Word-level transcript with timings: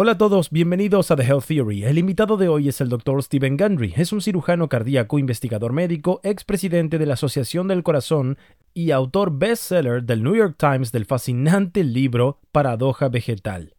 Hola 0.00 0.12
a 0.12 0.16
todos, 0.16 0.50
bienvenidos 0.50 1.10
a 1.10 1.16
The 1.16 1.24
Health 1.24 1.46
Theory. 1.46 1.82
El 1.82 1.98
invitado 1.98 2.36
de 2.36 2.46
hoy 2.46 2.68
es 2.68 2.80
el 2.80 2.88
Dr. 2.88 3.20
Stephen 3.20 3.56
Gundry. 3.56 3.94
Es 3.96 4.12
un 4.12 4.20
cirujano 4.20 4.68
cardíaco, 4.68 5.18
investigador 5.18 5.72
médico, 5.72 6.20
expresidente 6.22 6.98
de 6.98 7.06
la 7.06 7.14
Asociación 7.14 7.66
del 7.66 7.82
Corazón 7.82 8.38
y 8.72 8.92
autor 8.92 9.36
bestseller 9.36 10.04
del 10.04 10.22
New 10.22 10.36
York 10.36 10.54
Times 10.56 10.92
del 10.92 11.04
fascinante 11.04 11.82
libro 11.82 12.38
Paradoja 12.52 13.08
Vegetal. 13.08 13.74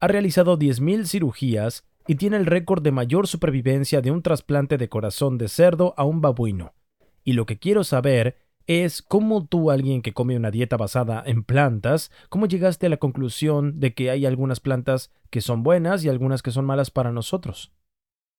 Ha 0.00 0.08
realizado 0.08 0.58
10.000 0.58 1.04
cirugías 1.04 1.84
y 2.08 2.16
tiene 2.16 2.36
el 2.36 2.46
récord 2.46 2.82
de 2.82 2.90
mayor 2.90 3.28
supervivencia 3.28 4.00
de 4.00 4.10
un 4.10 4.22
trasplante 4.22 4.76
de 4.76 4.88
corazón 4.88 5.38
de 5.38 5.46
cerdo 5.46 5.94
a 5.96 6.02
un 6.02 6.20
babuino. 6.20 6.74
Y 7.22 7.34
lo 7.34 7.46
que 7.46 7.60
quiero 7.60 7.84
saber 7.84 8.43
es 8.66 9.02
cómo 9.02 9.46
tú, 9.46 9.70
alguien 9.70 10.02
que 10.02 10.12
come 10.12 10.36
una 10.36 10.50
dieta 10.50 10.76
basada 10.76 11.22
en 11.26 11.42
plantas, 11.44 12.10
cómo 12.28 12.46
llegaste 12.46 12.86
a 12.86 12.90
la 12.90 12.96
conclusión 12.96 13.80
de 13.80 13.94
que 13.94 14.10
hay 14.10 14.26
algunas 14.26 14.60
plantas 14.60 15.10
que 15.30 15.40
son 15.40 15.62
buenas 15.62 16.04
y 16.04 16.08
algunas 16.08 16.42
que 16.42 16.50
son 16.50 16.64
malas 16.64 16.90
para 16.90 17.12
nosotros. 17.12 17.72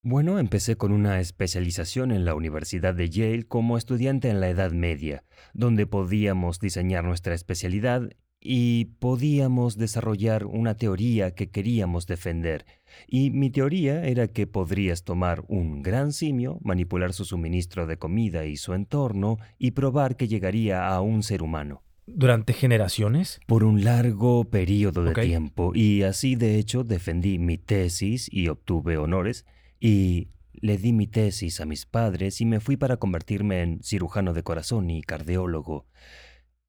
Bueno, 0.07 0.37
empecé 0.37 0.77
con 0.77 0.91
una 0.91 1.19
especialización 1.19 2.11
en 2.11 2.25
la 2.25 2.35
Universidad 2.35 2.93
de 2.93 3.09
Yale 3.09 3.47
como 3.47 3.75
estudiante 3.75 4.29
en 4.29 4.39
la 4.39 4.49
Edad 4.49 4.71
Media, 4.71 5.23
donde 5.53 5.87
podíamos 5.87 6.59
diseñar 6.59 7.03
nuestra 7.03 7.33
especialidad 7.33 8.11
y 8.47 8.85
podíamos 8.99 9.75
desarrollar 9.75 10.45
una 10.45 10.75
teoría 10.75 11.31
que 11.31 11.49
queríamos 11.49 12.05
defender. 12.05 12.65
Y 13.07 13.31
mi 13.31 13.49
teoría 13.49 14.05
era 14.05 14.27
que 14.27 14.45
podrías 14.45 15.03
tomar 15.03 15.43
un 15.47 15.81
gran 15.81 16.13
simio, 16.13 16.59
manipular 16.61 17.13
su 17.13 17.25
suministro 17.25 17.87
de 17.87 17.97
comida 17.97 18.45
y 18.45 18.57
su 18.57 18.73
entorno 18.73 19.39
y 19.57 19.71
probar 19.71 20.15
que 20.15 20.27
llegaría 20.27 20.87
a 20.87 21.01
un 21.01 21.23
ser 21.23 21.41
humano. 21.41 21.81
¿Durante 22.05 22.53
generaciones? 22.53 23.39
Por 23.47 23.63
un 23.63 23.83
largo 23.83 24.45
periodo 24.45 25.03
de 25.03 25.15
tiempo. 25.15 25.71
Y 25.73 26.03
así 26.03 26.35
de 26.35 26.59
hecho 26.59 26.83
defendí 26.83 27.39
mi 27.39 27.57
tesis 27.57 28.29
y 28.31 28.49
obtuve 28.49 28.97
honores. 28.97 29.45
Y 29.79 30.27
le 30.53 30.77
di 30.77 30.93
mi 30.93 31.07
tesis 31.07 31.61
a 31.61 31.65
mis 31.65 31.87
padres 31.87 32.41
y 32.41 32.45
me 32.45 32.59
fui 32.59 32.77
para 32.77 32.97
convertirme 32.97 33.63
en 33.63 33.81
cirujano 33.81 34.33
de 34.33 34.43
corazón 34.43 34.91
y 34.91 35.01
cardiólogo. 35.01 35.87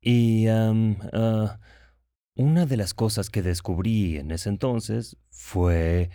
Y 0.01 0.47
ah, 0.49 1.59
una 2.37 2.67
de 2.67 2.77
las 2.77 2.95
cosas 2.95 3.31
que 3.31 3.43
descubrí 3.43 4.19
en 4.19 4.31
ese 4.31 4.51
entonces 4.51 5.17
fue 5.31 6.11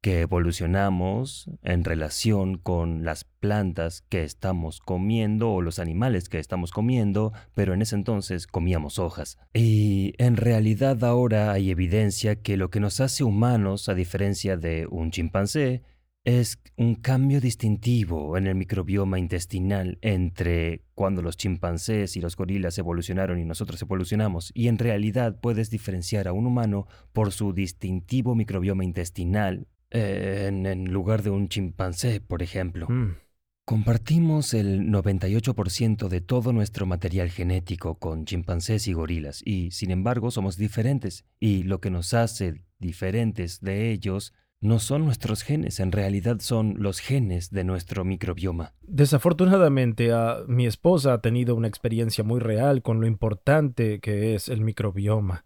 que 0.00 0.20
evolucionamos 0.20 1.50
en 1.62 1.84
relación 1.84 2.56
con 2.56 3.04
las 3.04 3.24
plantas 3.24 4.00
que 4.08 4.24
estamos 4.24 4.80
comiendo 4.80 5.52
o 5.52 5.60
los 5.60 5.78
animales 5.78 6.28
que 6.28 6.38
estamos 6.38 6.70
comiendo, 6.70 7.32
pero 7.54 7.74
en 7.74 7.82
ese 7.82 7.96
entonces 7.96 8.46
comíamos 8.46 8.98
hojas. 8.98 9.38
Y 9.52 10.14
en 10.18 10.36
realidad 10.36 11.04
ahora 11.04 11.52
hay 11.52 11.70
evidencia 11.70 12.36
que 12.36 12.56
lo 12.56 12.70
que 12.70 12.80
nos 12.80 13.00
hace 13.00 13.24
humanos, 13.24 13.88
a 13.88 13.94
diferencia 13.94 14.56
de 14.56 14.86
un 14.90 15.10
chimpancé, 15.10 15.82
es 16.24 16.58
un 16.76 16.96
cambio 16.96 17.40
distintivo 17.40 18.36
en 18.36 18.46
el 18.46 18.54
microbioma 18.54 19.18
intestinal 19.18 19.98
entre 20.02 20.84
cuando 20.94 21.22
los 21.22 21.36
chimpancés 21.36 22.16
y 22.16 22.20
los 22.20 22.36
gorilas 22.36 22.76
evolucionaron 22.78 23.38
y 23.38 23.44
nosotros 23.44 23.80
evolucionamos, 23.80 24.52
y 24.54 24.68
en 24.68 24.78
realidad 24.78 25.40
puedes 25.40 25.70
diferenciar 25.70 26.28
a 26.28 26.32
un 26.32 26.46
humano 26.46 26.86
por 27.12 27.32
su 27.32 27.52
distintivo 27.52 28.34
microbioma 28.34 28.84
intestinal 28.84 29.66
eh, 29.90 30.46
en, 30.48 30.92
lugar 30.92 31.22
de 31.22 31.30
un 31.30 31.48
chimpancé, 31.48 32.20
por 32.20 32.42
ejemplo. 32.42 32.86
Mm. 32.88 33.16
Compartimos 33.64 34.52
el 34.52 34.88
98% 34.88 36.08
de 36.08 36.20
todo 36.20 36.52
nuestro 36.52 36.86
material 36.86 37.30
genético 37.30 37.98
con 37.98 38.24
chimpancés 38.24 38.88
y 38.88 38.92
gorilas, 38.92 39.42
y 39.44 39.70
sin 39.70 39.90
embargo 39.90 40.30
somos 40.30 40.56
diferentes, 40.56 41.24
y 41.38 41.62
lo 41.62 41.80
que 41.80 41.90
nos 41.90 42.12
hace 42.12 42.64
diferentes 42.78 43.60
de 43.60 43.90
ellos 43.90 44.34
no 44.60 44.78
son 44.78 45.04
nuestros 45.04 45.42
genes, 45.42 45.80
en 45.80 45.90
realidad 45.90 46.40
son 46.40 46.74
los 46.78 47.00
genes 47.00 47.50
de 47.50 47.64
nuestro 47.64 48.04
microbioma. 48.04 48.74
Desafortunadamente, 48.82 50.10
mi 50.48 50.66
esposa 50.66 51.14
ha 51.14 51.20
tenido 51.20 51.54
una 51.54 51.68
experiencia 51.68 52.24
muy 52.24 52.40
real 52.40 52.82
con 52.82 53.00
lo 53.00 53.06
importante 53.06 54.00
que 54.00 54.34
es 54.34 54.48
el 54.48 54.60
microbioma. 54.60 55.44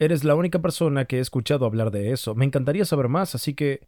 Eres 0.00 0.24
la 0.24 0.34
única 0.34 0.60
persona 0.60 1.04
que 1.04 1.18
he 1.18 1.20
escuchado 1.20 1.64
hablar 1.64 1.90
de 1.90 2.10
eso. 2.10 2.34
Me 2.34 2.44
encantaría 2.44 2.84
saber 2.84 3.08
más, 3.08 3.34
así 3.34 3.54
que 3.54 3.86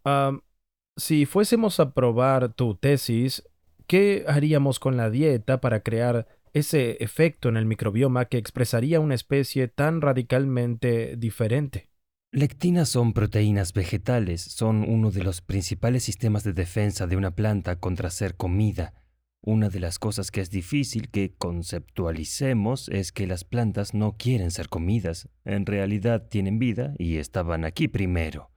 si 0.97 1.27
fuésemos 1.27 1.81
a 1.81 1.93
probar 1.93 2.53
tu 2.53 2.75
tesis, 2.77 3.43
¿qué 3.87 4.25
haríamos 4.29 4.79
con 4.79 4.97
la 4.97 5.11
dieta 5.11 5.61
para 5.61 5.81
crear 5.83 6.29
ese 6.53 7.03
efecto 7.03 7.49
en 7.49 7.57
el 7.57 7.65
microbioma 7.67 8.27
que 8.27 8.37
expresaría 8.37 9.01
una 9.01 9.15
especie 9.15 9.69
tan 9.69 10.03
radicalmente 10.03 11.17
diferente? 11.17 11.92
Lectinas 12.35 12.89
son 12.89 13.13
proteínas 13.13 13.75
vegetales, 13.75 14.41
son 14.41 14.89
uno 14.89 15.11
de 15.11 15.23
los 15.23 15.43
principales 15.43 16.05
sistemas 16.05 16.43
de 16.45 16.55
defensa 16.55 17.07
de 17.07 17.19
una 17.19 17.33
planta 17.33 17.77
contra 17.77 18.09
ser 18.09 18.37
comida. 18.37 18.95
Una 19.43 19.69
de 19.69 19.81
las 19.81 19.99
cosas 19.99 20.31
que 20.31 20.41
es 20.41 20.49
difícil 20.49 21.11
que 21.11 21.35
conceptualicemos 21.37 22.89
es 22.89 23.13
que 23.13 23.27
las 23.27 23.45
plantas 23.45 23.93
no 23.93 24.17
quieren 24.17 24.51
ser 24.51 24.71
comidas, 24.71 25.29
en 25.45 25.67
realidad 25.67 26.27
tienen 26.31 26.59
vida 26.59 26.95
y 26.97 27.19
estaban 27.19 27.67
aquí 27.67 27.87
primero. 27.87 28.51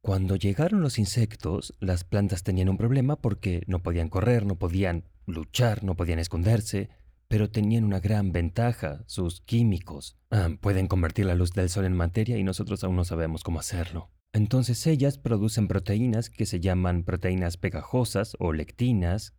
cuando 0.00 0.34
llegaron 0.34 0.82
los 0.82 0.98
insectos, 0.98 1.74
las 1.78 2.02
plantas 2.02 2.42
tenían 2.42 2.68
un 2.68 2.76
problema 2.76 3.14
porque 3.14 3.62
no 3.68 3.84
podían 3.84 4.08
correr, 4.08 4.46
no 4.46 4.56
podían 4.56 5.04
luchar, 5.26 5.84
no 5.84 5.94
podían 5.94 6.18
esconderse, 6.18 6.90
pero 7.32 7.48
tenían 7.48 7.84
una 7.84 7.98
gran 7.98 8.30
ventaja, 8.30 9.04
sus 9.06 9.40
químicos. 9.40 10.18
Ah, 10.30 10.50
pueden 10.60 10.86
convertir 10.86 11.24
la 11.24 11.34
luz 11.34 11.52
del 11.52 11.70
sol 11.70 11.86
en 11.86 11.94
materia 11.94 12.36
y 12.36 12.44
nosotros 12.44 12.84
aún 12.84 12.94
no 12.94 13.06
sabemos 13.06 13.42
cómo 13.42 13.58
hacerlo. 13.58 14.10
Entonces 14.34 14.86
ellas 14.86 15.16
producen 15.16 15.66
proteínas 15.66 16.28
que 16.28 16.44
se 16.44 16.60
llaman 16.60 17.04
proteínas 17.04 17.56
pegajosas 17.56 18.36
o 18.38 18.52
lectinas, 18.52 19.32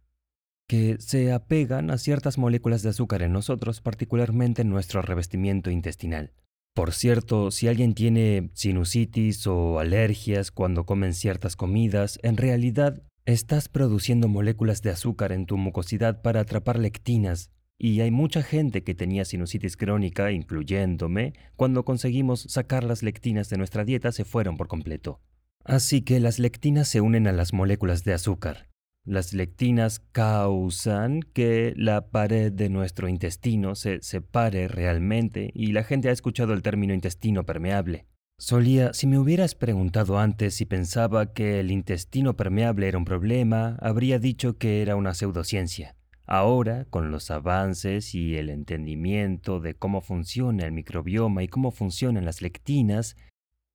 que 0.68 0.98
se 0.98 1.32
apegan 1.32 1.92
a 1.92 2.00
ciertas 2.00 2.40
moléculas 2.40 2.82
de 2.82 2.90
azúcar 2.90 3.22
en 3.22 3.32
nosotros, 3.32 3.80
particularmente 3.80 4.64
en 4.64 4.72
nuestro 4.72 5.04
revestimiento 5.04 5.70
intestinal. 5.70 6.34
Por 6.74 6.94
cierto, 6.94 7.52
si 7.52 7.68
alguien 7.68 7.94
tiene 7.94 8.50
sinusitis 8.56 9.46
o 9.46 9.78
alergias 9.78 10.50
cuando 10.50 10.88
comen 10.88 11.14
ciertas 11.14 11.56
comidas, 11.56 12.20
en 12.24 12.38
realidad 12.38 13.04
estás 13.26 13.70
produciendo 13.70 14.28
moléculas 14.28 14.82
de 14.82 14.90
azúcar 14.90 15.32
en 15.32 15.46
tu 15.46 15.58
mucosidad 15.58 16.24
para 16.24 16.40
atrapar 16.40 16.80
lectinas, 16.80 17.52
y 17.84 18.00
hay 18.00 18.12
mucha 18.12 18.44
gente 18.44 18.82
que 18.82 18.96
tenía 18.96 19.26
sinusitis 19.26 19.76
crónica, 19.76 20.32
incluyéndome, 20.32 21.34
cuando 21.58 21.84
conseguimos 21.84 22.46
sacar 22.48 22.86
las 22.86 23.04
lectinas 23.04 23.50
de 23.50 23.58
nuestra 23.58 23.84
dieta 23.84 24.14
se 24.14 24.24
fueron 24.24 24.56
por 24.56 24.70
completo. 24.70 25.20
Así 25.66 26.02
que 26.02 26.22
las 26.22 26.40
lectinas 26.40 26.88
se 26.88 27.02
unen 27.02 27.28
a 27.28 27.34
las 27.34 27.52
moléculas 27.52 28.06
de 28.06 28.14
azúcar. 28.14 28.70
Las 29.04 29.34
lectinas 29.34 30.00
causan 30.00 31.24
que 31.34 31.74
la 31.76 32.08
pared 32.08 32.54
de 32.54 32.70
nuestro 32.70 33.10
intestino 33.10 33.76
se 33.76 34.02
separe 34.02 34.70
realmente 34.70 35.52
y 35.54 35.74
la 35.74 35.84
gente 35.84 36.08
ha 36.08 36.14
escuchado 36.14 36.54
el 36.54 36.62
término 36.62 36.94
intestino 36.94 37.46
permeable. 37.46 38.06
Solía, 38.40 38.94
si 38.94 39.08
me 39.08 39.20
hubieras 39.20 39.56
preguntado 39.56 40.20
antes 40.20 40.56
si 40.56 40.64
pensaba 40.64 41.34
que 41.34 41.60
el 41.60 41.70
intestino 41.70 42.38
permeable 42.38 42.88
era 42.88 42.98
un 42.98 43.04
problema, 43.04 43.78
habría 43.82 44.20
dicho 44.20 44.58
que 44.58 44.82
era 44.82 44.96
una 44.96 45.14
pseudociencia. 45.14 45.98
Ahora, 46.26 46.86
con 46.86 47.12
los 47.12 47.32
avances 47.32 48.16
y 48.16 48.38
el 48.38 48.50
entendimiento 48.50 49.60
de 49.60 49.76
cómo 49.76 50.02
funciona 50.02 50.66
el 50.66 50.72
microbioma 50.72 51.44
y 51.44 51.48
cómo 51.48 51.72
funcionan 51.72 52.26
las 52.26 52.42
lectinas, 52.42 53.18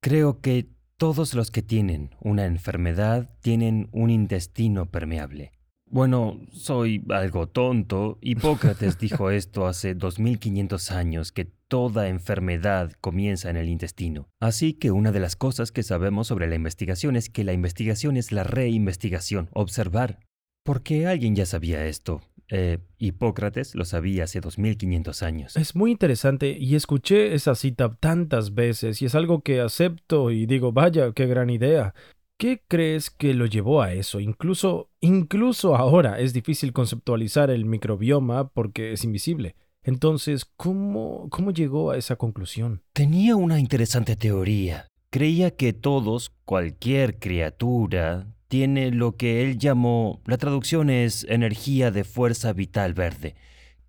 creo 0.01 0.41
que 0.41 0.69
todos 0.97 1.33
los 1.33 1.51
que 1.51 1.61
tienen 1.61 2.09
una 2.19 2.45
enfermedad 2.45 3.29
tienen 3.41 3.89
un 3.91 4.09
intestino 4.09 4.87
permeable. 4.87 5.51
Bueno, 5.91 6.39
soy 6.51 7.03
algo 7.09 7.47
tonto. 7.47 8.19
Hipócrates 8.21 8.97
dijo 8.99 9.31
esto 9.31 9.65
hace 9.65 9.95
2500 9.95 10.91
años, 10.91 11.31
que 11.31 11.45
toda 11.45 12.09
enfermedad 12.09 12.91
comienza 13.01 13.49
en 13.49 13.57
el 13.57 13.69
intestino. 13.69 14.27
Así 14.39 14.73
que 14.73 14.91
una 14.91 15.11
de 15.11 15.19
las 15.19 15.35
cosas 15.35 15.71
que 15.71 15.83
sabemos 15.83 16.27
sobre 16.27 16.47
la 16.47 16.55
investigación 16.55 17.15
es 17.15 17.29
que 17.29 17.43
la 17.43 17.53
investigación 17.53 18.17
es 18.17 18.31
la 18.31 18.43
reinvestigación, 18.43 19.49
observar. 19.53 20.19
¿Por 20.63 20.83
qué 20.83 21.07
alguien 21.07 21.35
ya 21.35 21.45
sabía 21.45 21.85
esto? 21.85 22.21
Eh, 22.49 22.79
Hipócrates 22.97 23.75
lo 23.75 23.85
sabía 23.85 24.23
hace 24.23 24.41
2500 24.41 25.23
años. 25.23 25.55
Es 25.55 25.75
muy 25.75 25.91
interesante 25.91 26.57
y 26.59 26.75
escuché 26.75 27.35
esa 27.35 27.55
cita 27.55 27.95
tantas 27.99 28.53
veces 28.55 29.01
y 29.01 29.05
es 29.05 29.15
algo 29.15 29.41
que 29.41 29.61
acepto 29.61 30.31
y 30.31 30.45
digo, 30.45 30.71
vaya, 30.71 31.11
qué 31.13 31.27
gran 31.27 31.49
idea. 31.49 31.93
¿Qué 32.37 32.63
crees 32.67 33.09
que 33.09 33.33
lo 33.33 33.45
llevó 33.45 33.81
a 33.81 33.93
eso? 33.93 34.19
Incluso, 34.19 34.89
incluso 35.01 35.75
ahora 35.75 36.19
es 36.19 36.31
difícil 36.33 36.71
conceptualizar 36.71 37.51
el 37.51 37.65
microbioma 37.65 38.47
porque 38.47 38.93
es 38.93 39.03
invisible. 39.03 39.55
Entonces, 39.83 40.45
¿cómo, 40.45 41.27
cómo 41.29 41.51
llegó 41.51 41.91
a 41.91 41.97
esa 41.97 42.15
conclusión? 42.15 42.81
Tenía 42.93 43.35
una 43.35 43.59
interesante 43.59 44.15
teoría. 44.15 44.87
Creía 45.09 45.51
que 45.51 45.73
todos, 45.73 46.31
cualquier 46.45 47.19
criatura, 47.19 48.27
tiene 48.49 48.91
lo 48.91 49.15
que 49.15 49.43
él 49.43 49.57
llamó, 49.57 50.21
la 50.25 50.37
traducción 50.37 50.89
es 50.89 51.25
energía 51.29 51.91
de 51.91 52.03
fuerza 52.03 52.51
vital 52.51 52.93
verde, 52.93 53.35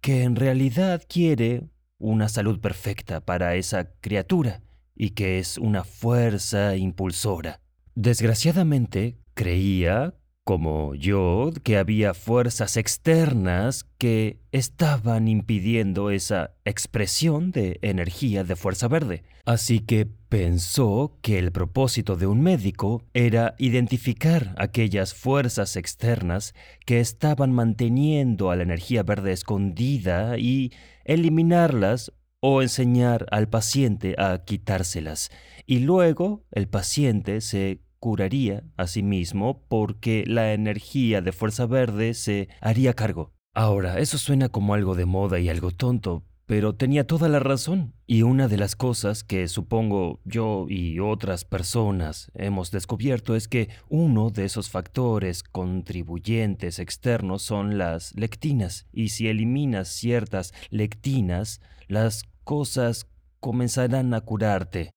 que 0.01 0.23
en 0.23 0.37
realidad 0.37 1.03
quiere 1.09 1.65
una 1.99 2.29
salud 2.29 2.61
perfecta 2.61 3.25
para 3.25 3.57
esa 3.57 3.91
criatura 4.01 4.62
y 4.95 5.11
que 5.11 5.39
es 5.39 5.59
una 5.59 5.83
fuerza 5.83 6.77
impulsora. 6.77 7.61
Desgraciadamente, 7.95 9.19
creía 9.35 10.15
como 10.44 10.94
yo, 10.94 11.50
que 11.62 11.76
había 11.76 12.14
fuerzas 12.14 12.76
externas 12.76 13.87
que 13.98 14.40
estaban 14.52 15.28
impidiendo 15.28 16.10
esa 16.10 16.54
expresión 16.64 17.52
de 17.52 17.78
energía 17.82 18.42
de 18.42 18.56
fuerza 18.56 18.88
verde. 18.88 19.22
Así 19.44 19.81
que 19.81 20.06
pensó 20.28 21.19
que 21.22 21.38
el 21.38 21.52
propósito 21.52 22.16
de 22.16 22.26
un 22.26 22.40
médico 22.40 23.04
era 23.14 23.54
identificar 23.58 24.54
aquellas 24.58 25.14
fuerzas 25.14 25.76
externas 25.76 26.54
que 26.87 27.00
estaban 27.00 27.52
manteniendo 27.52 28.50
a 28.50 28.56
la 28.56 28.62
energía 28.62 29.02
verde 29.02 29.32
escondida 29.32 30.38
y 30.38 30.72
eliminarlas 31.04 32.12
o 32.40 32.62
enseñar 32.62 33.26
al 33.31 33.48
paciente 33.48 34.14
a 34.19 34.44
quitárselas. 34.44 35.31
Y 35.66 35.81
luego 35.81 36.44
el 36.50 36.69
paciente 36.69 37.40
se 37.40 37.81
curaría 38.00 38.64
a 38.76 38.87
sí 38.87 39.02
mismo 39.02 39.62
porque 39.69 40.25
la 40.26 40.52
energía 40.52 41.20
de 41.20 41.32
Fuerza 41.32 41.67
Verde 41.67 42.14
se 42.14 42.49
haría 42.61 42.94
cargo. 42.94 43.32
Ahora, 43.55 43.99
eso 43.99 44.19
suena 44.19 44.49
como 44.49 44.75
algo 44.75 44.94
de 44.94 45.05
moda 45.05 45.38
y 45.38 45.49
algo 45.49 45.70
tonto, 45.70 46.25
pero 46.47 46.75
tenía 46.75 47.06
toda 47.06 47.29
la 47.29 47.38
razón. 47.38 47.94
Y 48.06 48.23
una 48.23 48.49
de 48.49 48.56
las 48.56 48.75
cosas 48.75 49.23
que 49.23 49.47
supongo 49.47 50.20
yo 50.25 50.67
y 50.69 50.99
otras 50.99 51.44
personas 51.44 52.31
hemos 52.35 52.70
descubierto 52.70 53.37
es 53.37 53.47
que 53.47 53.69
uno 53.88 54.31
de 54.31 54.47
esos 54.47 54.70
factores 54.70 55.43
contribuyentes 55.43 56.79
externos 56.79 57.43
son 57.43 57.79
las 57.79 58.14
lectinas. 58.17 58.87
Y 58.93 59.11
si 59.11 59.29
eliminas 59.29 59.88
ciertas 59.88 60.52
lectinas, 60.70 61.61
las 61.87 62.25
cosas 62.44 63.06
comenzarán 63.41 64.14
a 64.14 64.20
curarte. 64.20 64.91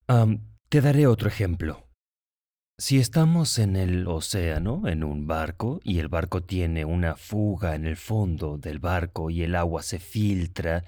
te 0.69 0.81
daré 0.81 1.05
otro 1.05 1.27
ejemplo. 1.27 1.85
Si 2.85 2.97
estamos 2.97 3.59
en 3.59 3.77
el 3.77 4.06
océano, 4.07 4.89
en 4.89 5.06
un 5.06 5.25
barco, 5.25 5.80
y 5.85 6.00
el 6.00 6.09
barco 6.09 6.44
tiene 6.44 6.83
una 6.83 7.15
fuga 7.15 7.75
en 7.75 7.85
el 7.85 7.95
fondo 7.95 8.57
del 8.57 8.80
barco 8.80 9.30
y 9.30 9.41
el 9.44 9.56
agua 9.56 9.81
se 9.83 10.00
filtra, 10.00 10.83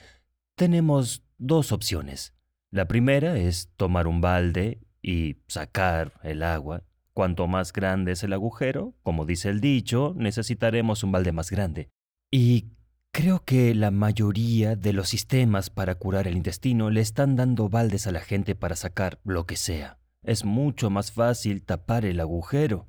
tenemos 0.57 1.23
dos 1.37 1.71
opciones. 1.71 2.33
La 2.69 2.89
primera 2.89 3.37
es 3.37 3.69
tomar 3.77 4.07
un 4.07 4.19
balde 4.19 4.81
y 5.01 5.37
sacar 5.47 6.11
el 6.21 6.43
agua. 6.43 6.83
Cuanto 7.13 7.47
más 7.47 7.71
grande 7.71 8.11
es 8.11 8.23
el 8.25 8.33
agujero, 8.33 8.93
como 9.01 9.25
dice 9.25 9.47
el 9.47 9.61
dicho, 9.61 10.13
necesitaremos 10.17 11.01
un 11.01 11.13
balde 11.13 11.31
más 11.31 11.49
grande. 11.49 11.91
Y 12.29 12.73
creo 13.13 13.45
que 13.45 13.73
la 13.73 13.89
mayoría 13.89 14.75
de 14.75 14.91
los 14.91 15.07
sistemas 15.07 15.69
para 15.69 15.95
curar 15.95 16.27
el 16.27 16.35
intestino 16.35 16.89
le 16.89 16.99
están 16.99 17.37
dando 17.37 17.69
baldes 17.69 18.05
a 18.05 18.11
la 18.11 18.19
gente 18.19 18.53
para 18.53 18.75
sacar 18.75 19.17
lo 19.23 19.45
que 19.45 19.55
sea 19.55 19.97
es 20.25 20.45
mucho 20.45 20.89
más 20.89 21.11
fácil 21.11 21.63
tapar 21.63 22.05
el 22.05 22.19
agujero. 22.19 22.87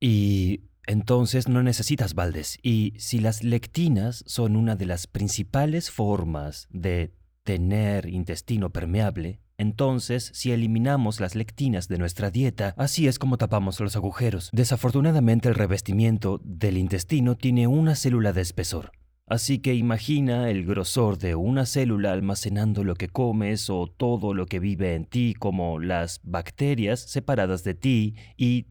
Y 0.00 0.70
entonces 0.86 1.48
no 1.48 1.62
necesitas 1.62 2.14
baldes. 2.14 2.58
Y 2.62 2.94
si 2.98 3.20
las 3.20 3.44
lectinas 3.44 4.24
son 4.26 4.56
una 4.56 4.76
de 4.76 4.86
las 4.86 5.06
principales 5.06 5.90
formas 5.90 6.66
de 6.70 7.14
tener 7.44 8.06
intestino 8.06 8.70
permeable, 8.70 9.40
entonces, 9.60 10.30
si 10.32 10.52
eliminamos 10.52 11.20
las 11.20 11.34
lectinas 11.34 11.86
de 11.86 11.98
nuestra 11.98 12.30
dieta, 12.30 12.72
así 12.78 13.06
es 13.06 13.18
como 13.18 13.36
tapamos 13.36 13.78
los 13.78 13.94
agujeros. 13.94 14.48
Desafortunadamente, 14.54 15.50
el 15.50 15.54
revestimiento 15.54 16.40
del 16.42 16.78
intestino 16.78 17.36
tiene 17.36 17.66
una 17.66 17.94
célula 17.94 18.32
de 18.32 18.40
espesor. 18.40 18.92
Así 19.30 19.60
que 19.60 19.76
imagina 19.76 20.50
el 20.50 20.66
grosor 20.66 21.16
de 21.16 21.36
una 21.36 21.64
célula 21.64 22.10
almacenando 22.10 22.82
lo 22.82 22.96
que 22.96 23.06
comes 23.06 23.70
o 23.70 23.86
todo 23.86 24.34
lo 24.34 24.46
que 24.46 24.58
vive 24.58 24.96
en 24.96 25.04
ti 25.04 25.34
como 25.38 25.78
las 25.78 26.18
bacterias 26.24 26.98
separadas 26.98 27.62
de 27.62 27.74
ti 27.74 28.16
y 28.36 28.66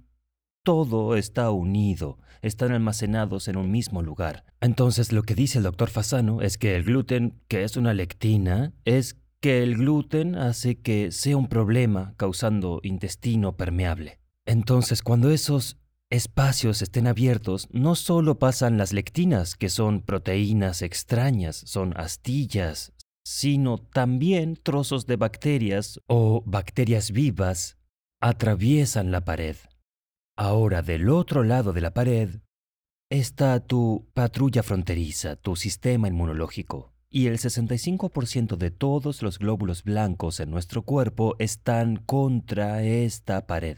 todo 0.66 1.16
está 1.16 1.50
unido, 1.52 2.20
están 2.42 2.74
almacenados 2.74 3.48
en 3.48 3.56
un 3.56 3.72
mismo 3.72 4.02
lugar. 4.02 4.44
Entonces 4.60 5.14
lo 5.14 5.24
que 5.24 5.34
dice 5.34 5.60
el 5.60 5.64
doctor 5.64 5.90
Fasano 5.90 6.42
es 6.42 6.58
que 6.58 6.76
el 6.76 6.84
gluten, 6.84 7.40
que 7.48 7.64
es 7.64 7.78
una 7.78 7.94
lectina, 7.94 8.74
es 8.84 9.16
que 9.40 9.64
el 9.64 9.78
gluten 9.78 10.36
hace 10.36 10.82
que 10.82 11.14
sea 11.14 11.38
un 11.38 11.48
problema 11.48 12.16
causando 12.18 12.82
intestino 12.84 13.56
permeable. 13.56 14.20
Entonces 14.46 15.04
cuando 15.04 15.32
esos 15.32 15.79
espacios 16.10 16.82
estén 16.82 17.08
abiertos, 17.08 17.68
no 17.72 17.96
solo 17.96 18.40
pasan 18.40 18.78
las 18.78 18.94
lectinas, 18.94 19.56
que 19.56 19.70
son 19.70 20.02
proteínas 20.02 20.82
extrañas, 20.82 21.56
son 21.56 21.94
astillas, 21.98 22.94
sino 23.24 23.78
también 23.78 24.56
trozos 24.56 25.06
de 25.06 25.18
bacterias 25.18 26.02
o 26.08 26.42
bacterias 26.46 27.12
vivas 27.12 27.78
atraviesan 28.22 29.12
la 29.12 29.24
pared. 29.24 29.56
Ahora 30.36 30.82
del 30.82 31.10
otro 31.10 31.44
lado 31.44 31.74
de 31.74 31.82
la 31.82 31.94
pared 31.94 32.42
está 33.12 33.60
tu 33.60 34.08
patrulla 34.14 34.64
fronteriza, 34.64 35.36
tu 35.36 35.56
sistema 35.56 36.08
inmunológico, 36.08 36.94
y 37.10 37.28
el 37.28 37.38
65% 37.38 38.56
de 38.56 38.72
todos 38.72 39.22
los 39.22 39.38
glóbulos 39.38 39.84
blancos 39.84 40.40
en 40.40 40.50
nuestro 40.50 40.84
cuerpo 40.84 41.36
están 41.40 41.98
contra 41.98 42.84
esta 42.84 43.48
pared. 43.48 43.78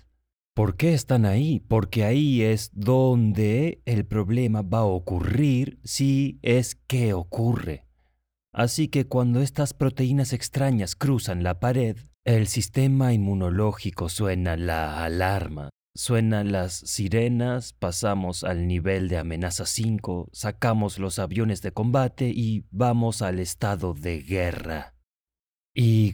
¿Por 0.54 0.76
qué 0.76 0.94
están 0.94 1.26
ahí? 1.26 1.62
Porque 1.62 2.04
ahí 2.04 2.42
es 2.42 2.72
donde 2.74 3.82
el 3.86 4.06
problema 4.06 4.62
va 4.62 4.80
a 4.80 4.86
ocurrir 4.86 5.80
si 5.84 6.40
es 6.42 6.76
que 6.76 7.14
ocurre. 7.14 7.88
Así 8.54 8.90
que 8.90 9.06
cuando 9.08 9.42
estas 9.42 9.74
proteínas 9.74 10.34
extrañas 10.34 10.96
cruzan 10.96 11.42
la 11.42 11.62
pared, 11.62 11.96
el 12.26 12.48
sistema 12.48 13.14
inmunológico 13.14 14.10
suena 14.10 14.58
la 14.58 15.06
alarma, 15.06 15.70
suenan 15.96 16.52
las 16.52 16.74
sirenas, 16.74 17.72
pasamos 17.72 18.44
al 18.44 18.68
nivel 18.68 19.08
de 19.08 19.20
amenaza 19.20 19.66
5, 19.66 20.30
sacamos 20.34 21.00
los 21.00 21.18
aviones 21.18 21.62
de 21.62 21.72
combate 21.72 22.28
y 22.28 22.66
vamos 22.72 23.22
al 23.22 23.40
estado 23.40 23.94
de 23.94 24.22
guerra. 24.22 24.96
Y 25.74 26.14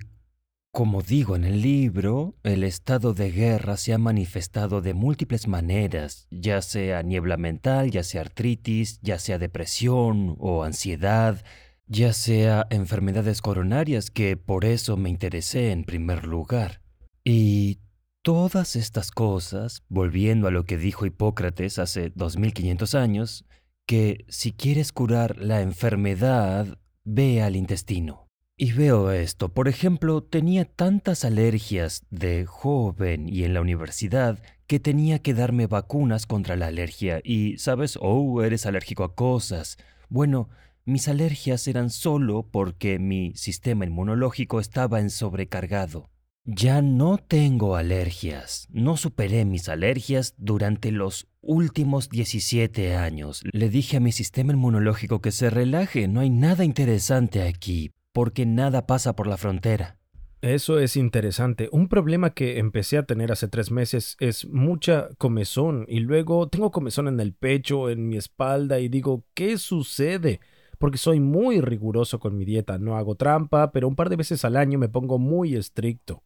como 0.78 1.02
digo 1.02 1.36
en 1.36 1.44
el 1.44 1.64
libro, 1.64 2.36
el 2.44 2.64
estado 2.64 3.16
de 3.16 3.32
guerra 3.32 3.78
se 3.78 3.94
ha 3.94 3.98
manifestado 3.98 4.80
de 4.80 4.94
múltiples 4.94 5.48
maneras, 5.48 6.28
ya 6.30 6.62
sea 6.62 7.02
niebla 7.02 7.36
mental, 7.36 7.90
ya 7.90 8.04
sea 8.04 8.22
artritis, 8.22 9.00
ya 9.02 9.18
sea 9.18 9.40
depresión 9.40 10.36
o 10.38 10.64
ansiedad, 10.64 11.44
ya 11.88 12.14
sea 12.14 12.68
enfermedades 12.70 13.42
coronarias, 13.42 14.12
que 14.12 14.38
por 14.38 14.66
eso 14.66 14.98
me 14.98 15.10
interesé 15.10 15.72
en 15.72 15.84
primer 15.84 16.28
lugar. 16.28 16.84
Y 17.24 17.80
todas 18.22 18.76
estas 18.76 19.10
cosas, 19.10 19.82
volviendo 19.90 20.48
a 20.48 20.52
lo 20.52 20.66
que 20.66 20.78
dijo 20.78 21.08
Hipócrates 21.08 21.80
hace 21.80 22.12
2500 22.14 22.94
años, 22.94 23.46
que 23.88 24.26
si 24.28 24.52
quieres 24.52 24.92
curar 24.92 25.38
la 25.38 25.62
enfermedad, 25.62 26.78
ve 27.04 27.42
al 27.42 27.56
intestino. 27.56 28.27
Y 28.60 28.72
veo 28.72 29.12
esto, 29.12 29.50
por 29.50 29.68
ejemplo, 29.68 30.24
tenía 30.24 30.66
tantas 30.66 31.24
alergias 31.26 32.02
de 32.10 32.48
joven 32.48 33.30
y 33.30 33.44
en 33.44 33.54
la 33.54 33.62
universidad 33.62 34.40
que 34.66 34.80
tenía 34.80 35.20
que 35.20 35.36
darme 35.36 35.68
vacunas 35.68 36.26
contra 36.26 36.56
la 36.56 36.66
alergia 36.66 37.22
y, 37.24 37.60
¿sabes? 37.60 38.00
Oh, 38.02 38.42
eres 38.42 38.66
alérgico 38.66 39.04
a 39.04 39.14
cosas. 39.14 39.78
Bueno, 40.10 40.50
mis 40.86 41.08
alergias 41.08 41.68
eran 41.68 41.92
solo 41.92 42.48
porque 42.50 42.98
mi 42.98 43.32
sistema 43.36 43.86
inmunológico 43.86 44.60
estaba 44.60 45.02
en 45.02 45.12
sobrecargado. 45.12 46.10
Ya 46.44 46.82
no 46.82 47.20
tengo 47.20 47.76
alergias. 47.76 48.68
No 48.72 48.98
superé 48.98 49.46
mis 49.46 49.70
alergias 49.70 50.34
durante 50.38 50.92
los 50.92 51.28
últimos 51.42 52.10
17 52.10 52.96
años. 52.96 53.44
Le 53.52 53.70
dije 53.70 53.98
a 53.98 54.00
mi 54.00 54.12
sistema 54.12 54.54
inmunológico 54.54 55.22
que 55.22 55.32
se 55.32 55.52
relaje, 55.52 56.08
no 56.08 56.22
hay 56.22 56.32
nada 56.32 56.64
interesante 56.64 57.44
aquí, 57.44 57.92
porque 58.18 58.48
nada 58.48 58.88
pasa 58.88 59.16
por 59.16 59.28
la 59.28 59.38
frontera. 59.38 60.00
Eso 60.42 60.80
es 60.80 60.98
interesante. 60.98 61.70
Un 61.72 61.88
problema 61.88 62.32
que 62.32 62.58
empecé 62.58 62.98
a 62.98 63.06
tener 63.06 63.32
hace 63.32 63.48
tres 63.48 63.70
meses 63.70 64.18
es 64.20 64.48
mucha 64.48 65.10
comezón 65.20 65.86
y 65.88 66.00
luego 66.00 66.50
tengo 66.50 66.72
comezón 66.72 67.08
en 67.08 67.20
el 67.20 67.36
pecho, 67.36 67.92
en 67.92 68.10
mi 68.10 68.18
espalda 68.18 68.80
y 68.80 68.90
digo, 68.90 69.24
¿qué 69.36 69.60
sucede? 69.60 70.40
Porque 70.80 70.98
soy 70.98 71.20
muy 71.20 71.62
riguroso 71.62 72.20
con 72.20 72.36
mi 72.36 72.44
dieta. 72.44 72.80
No 72.80 72.98
hago 72.98 73.14
trampa, 73.14 73.72
pero 73.72 73.88
un 73.88 73.96
par 73.96 74.10
de 74.10 74.16
veces 74.16 74.44
al 74.46 74.58
año 74.58 74.80
me 74.80 74.90
pongo 74.90 75.20
muy 75.20 75.54
estricto. 75.54 76.24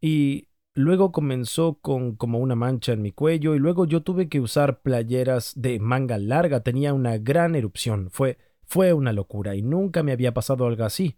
Y 0.00 0.48
luego 0.74 1.12
comenzó 1.12 1.78
con 1.80 2.16
como 2.16 2.40
una 2.40 2.56
mancha 2.56 2.94
en 2.94 3.02
mi 3.02 3.12
cuello 3.12 3.54
y 3.54 3.60
luego 3.60 3.86
yo 3.86 4.02
tuve 4.02 4.28
que 4.28 4.40
usar 4.40 4.80
playeras 4.80 5.52
de 5.54 5.78
manga 5.78 6.18
larga. 6.18 6.64
Tenía 6.64 6.94
una 6.94 7.16
gran 7.16 7.54
erupción. 7.54 8.08
Fue, 8.10 8.38
fue 8.68 8.92
una 8.92 9.12
locura 9.12 9.56
y 9.56 9.62
nunca 9.62 10.02
me 10.02 10.12
había 10.12 10.34
pasado 10.34 10.66
algo 10.66 10.84
así. 10.84 11.16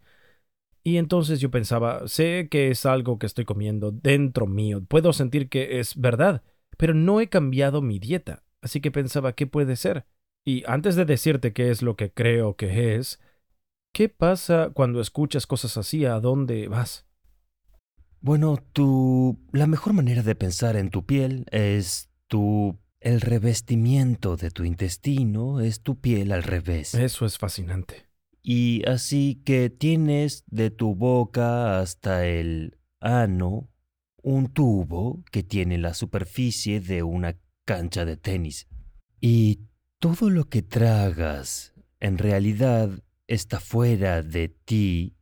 Y 0.82 0.96
entonces 0.96 1.40
yo 1.40 1.50
pensaba, 1.50 2.08
sé 2.08 2.48
que 2.50 2.70
es 2.70 2.86
algo 2.86 3.18
que 3.18 3.26
estoy 3.26 3.44
comiendo 3.44 3.90
dentro 3.90 4.46
mío, 4.46 4.82
puedo 4.88 5.12
sentir 5.12 5.50
que 5.50 5.78
es 5.78 5.96
verdad, 6.00 6.42
pero 6.78 6.94
no 6.94 7.20
he 7.20 7.28
cambiado 7.28 7.82
mi 7.82 7.98
dieta, 7.98 8.44
así 8.62 8.80
que 8.80 8.90
pensaba, 8.90 9.34
¿qué 9.34 9.46
puede 9.46 9.76
ser? 9.76 10.06
Y 10.44 10.64
antes 10.66 10.96
de 10.96 11.04
decirte 11.04 11.52
qué 11.52 11.70
es 11.70 11.82
lo 11.82 11.96
que 11.96 12.10
creo 12.10 12.56
que 12.56 12.94
es, 12.94 13.20
¿qué 13.92 14.08
pasa 14.08 14.70
cuando 14.72 15.02
escuchas 15.02 15.46
cosas 15.46 15.76
así? 15.76 16.06
¿A 16.06 16.18
dónde 16.18 16.68
vas? 16.68 17.06
Bueno, 18.22 18.56
tu... 18.72 19.38
la 19.52 19.66
mejor 19.66 19.92
manera 19.92 20.22
de 20.22 20.34
pensar 20.34 20.76
en 20.76 20.90
tu 20.90 21.04
piel 21.04 21.46
es 21.50 22.10
tu... 22.26 22.78
el 23.00 23.20
revestimiento 23.20 24.36
de 24.36 24.50
tu 24.50 24.64
intestino 24.64 25.60
es 25.60 25.80
tu 25.80 25.98
piel 25.98 26.32
al 26.32 26.42
revés. 26.42 26.94
Eso 26.94 27.24
es 27.24 27.38
fascinante. 27.38 28.06
Y 28.42 28.86
así 28.86 29.42
que 29.44 29.70
tienes 29.70 30.44
de 30.46 30.70
tu 30.70 30.94
boca 30.94 31.78
hasta 31.80 32.26
el 32.26 32.78
ano 33.00 33.68
un 34.22 34.52
tubo 34.52 35.22
que 35.30 35.42
tiene 35.42 35.78
la 35.78 35.94
superficie 35.94 36.80
de 36.80 37.02
una 37.02 37.38
cancha 37.66 38.04
de 38.04 38.16
tenis. 38.16 38.68
Y 39.20 39.60
todo 39.98 40.30
lo 40.30 40.48
que 40.48 40.62
tragas 40.62 41.74
en 42.00 42.18
realidad 42.18 43.02
está 43.26 43.60
fuera 43.60 44.22
de 44.22 44.48
ti 44.48 45.16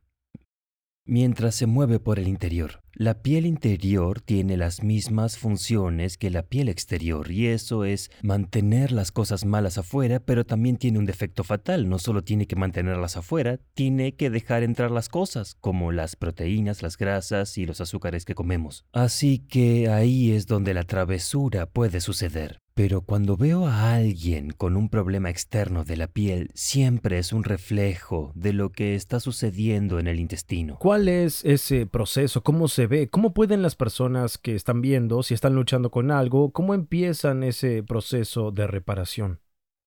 mientras 1.05 1.55
se 1.55 1.65
mueve 1.65 1.99
por 1.99 2.19
el 2.19 2.27
interior. 2.27 2.81
La 3.01 3.13
piel 3.13 3.45
interior 3.45 4.19
tiene 4.19 4.57
las 4.57 4.83
mismas 4.83 5.37
funciones 5.37 6.17
que 6.17 6.29
la 6.29 6.43
piel 6.43 6.67
exterior 6.67 7.31
y 7.31 7.47
eso 7.47 7.85
es 7.85 8.11
mantener 8.23 8.91
las 8.91 9.13
cosas 9.13 9.45
malas 9.45 9.77
afuera, 9.77 10.19
pero 10.19 10.45
también 10.45 10.75
tiene 10.75 10.99
un 10.99 11.05
defecto 11.05 11.45
fatal. 11.45 11.87
No 11.87 11.97
solo 11.97 12.25
tiene 12.25 12.45
que 12.45 12.57
mantenerlas 12.57 13.15
afuera, 13.15 13.57
tiene 13.73 14.15
que 14.15 14.29
dejar 14.29 14.63
entrar 14.63 14.91
las 14.91 15.07
cosas, 15.07 15.55
como 15.61 15.93
las 15.93 16.17
proteínas, 16.17 16.83
las 16.83 16.97
grasas 16.97 17.57
y 17.57 17.65
los 17.65 17.79
azúcares 17.79 18.25
que 18.25 18.35
comemos. 18.35 18.83
Así 18.91 19.39
que 19.47 19.87
ahí 19.87 20.33
es 20.33 20.45
donde 20.45 20.73
la 20.73 20.83
travesura 20.83 21.67
puede 21.67 22.01
suceder. 22.01 22.59
Pero 22.79 23.01
cuando 23.01 23.35
veo 23.35 23.67
a 23.67 23.93
alguien 23.93 24.51
con 24.51 24.77
un 24.77 24.87
problema 24.87 25.29
externo 25.29 25.83
de 25.83 25.97
la 25.97 26.07
piel, 26.07 26.49
siempre 26.53 27.17
es 27.17 27.33
un 27.33 27.43
reflejo 27.43 28.31
de 28.35 28.53
lo 28.53 28.71
que 28.71 28.95
está 28.95 29.19
sucediendo 29.19 29.99
en 29.99 30.07
el 30.07 30.17
intestino. 30.17 30.77
¿Cuál 30.79 31.09
es 31.09 31.43
ese 31.43 31.85
proceso? 31.87 32.41
¿Cómo 32.41 32.69
se 32.69 32.87
ve? 32.87 33.09
¿Cómo 33.09 33.33
pueden 33.33 33.63
las 33.63 33.75
personas 33.75 34.37
que 34.37 34.55
están 34.55 34.79
viendo, 34.79 35.23
si 35.23 35.33
están 35.33 35.55
luchando 35.55 35.91
con 35.91 36.09
algo, 36.09 36.53
cómo 36.53 36.73
empiezan 36.73 37.43
ese 37.43 37.83
proceso 37.83 38.51
de 38.51 38.65
reparación? 38.65 39.41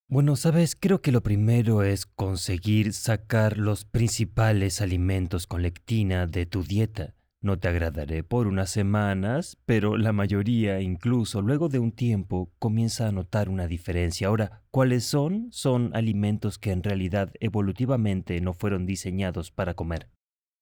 Bueno, 0.06 0.36
sabes, 0.36 0.76
creo 0.78 1.00
que 1.00 1.12
lo 1.12 1.22
primero 1.22 1.82
es 1.82 2.04
conseguir 2.04 2.92
sacar 2.92 3.56
los 3.56 3.86
principales 3.86 4.82
alimentos 4.82 5.46
con 5.46 5.62
lectina 5.62 6.26
de 6.26 6.44
tu 6.44 6.62
dieta. 6.62 7.14
No 7.42 7.58
te 7.58 7.66
agradaré 7.66 8.22
por 8.22 8.46
unas 8.46 8.70
semanas, 8.70 9.58
pero 9.66 9.96
la 9.96 10.12
mayoría, 10.12 10.80
incluso 10.80 11.42
luego 11.42 11.68
de 11.68 11.80
un 11.80 11.90
tiempo, 11.90 12.52
comienza 12.60 13.08
a 13.08 13.12
notar 13.12 13.48
una 13.48 13.66
diferencia. 13.66 14.28
Ahora, 14.28 14.62
¿cuáles 14.70 15.02
son? 15.04 15.48
Son 15.50 15.90
alimentos 15.92 16.58
que 16.58 16.70
en 16.70 16.84
realidad 16.84 17.32
evolutivamente 17.40 18.40
no 18.40 18.54
fueron 18.54 18.86
diseñados 18.86 19.50
para 19.50 19.74
comer. 19.74 20.08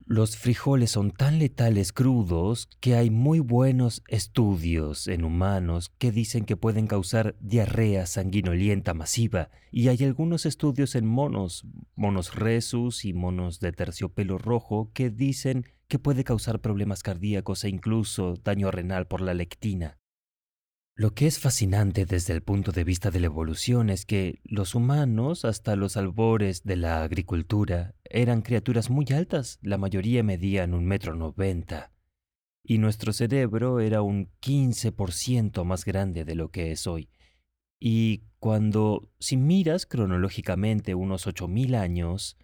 Los 0.07 0.37
frijoles 0.37 0.90
son 0.90 1.12
tan 1.12 1.38
letales 1.38 1.92
crudos 1.92 2.69
que 2.80 2.97
hay 2.97 3.11
muy 3.11 3.38
buenos 3.38 4.02
estudios 4.09 5.07
en 5.07 5.25
humanos 5.25 5.92
que 5.99 6.11
dicen 6.11 6.45
que 6.45 6.57
pueden 6.57 6.87
causar 6.87 7.37
diarrea 7.40 8.07
sanguinolienta 8.07 8.92
masiva 8.92 9.50
y 9.71 9.88
hay 9.88 10.02
algunos 10.02 10.47
estudios 10.47 10.95
en 10.97 11.07
monos, 11.07 11.64
monos 11.95 12.35
resus 12.35 13.04
y 13.04 13.12
monos 13.12 13.61
de 13.61 13.73
terciopelo 13.73 14.38
rojo 14.38 14.90
que 14.92 15.11
dicen 15.11 15.64
que 15.87 15.99
puede 15.99 16.25
causar 16.25 16.61
problemas 16.61 17.02
cardíacos 17.02 17.64
e 17.64 17.69
incluso 17.69 18.35
daño 18.42 18.71
renal 18.71 19.07
por 19.07 19.21
la 19.21 19.35
lectina. 19.35 19.99
Lo 20.95 21.14
que 21.14 21.26
es 21.26 21.38
fascinante 21.38 22.04
desde 22.04 22.35
el 22.35 22.42
punto 22.42 22.73
de 22.73 22.85
vista 22.85 23.11
de 23.11 23.21
la 23.21 23.26
evolución 23.26 23.90
es 23.90 24.04
que 24.04 24.40
los 24.45 24.75
humanos, 24.75 25.45
hasta 25.45 25.75
los 25.75 25.97
albores 25.97 26.62
de 26.64 26.76
la 26.76 27.02
agricultura, 27.02 27.95
eran 28.11 28.43
criaturas 28.43 28.90
muy 28.90 29.07
altas, 29.14 29.59
la 29.62 29.79
mayoría 29.79 30.23
medían 30.23 30.75
un 30.75 30.85
metro 30.85 31.14
noventa, 31.14 31.93
y 32.62 32.79
nuestro 32.79 33.12
cerebro 33.12 33.81
era 33.81 34.02
un 34.02 34.31
15% 34.40 35.64
más 35.64 35.85
grande 35.85 36.25
de 36.25 36.35
lo 36.35 36.50
que 36.50 36.73
es 36.73 36.87
hoy. 36.87 37.09
Y 37.81 38.25
cuando, 38.38 39.09
si 39.19 39.37
miras 39.37 39.87
cronológicamente 39.87 40.95
unos 40.95 41.26
8.000 41.26 41.76
años, 41.76 42.37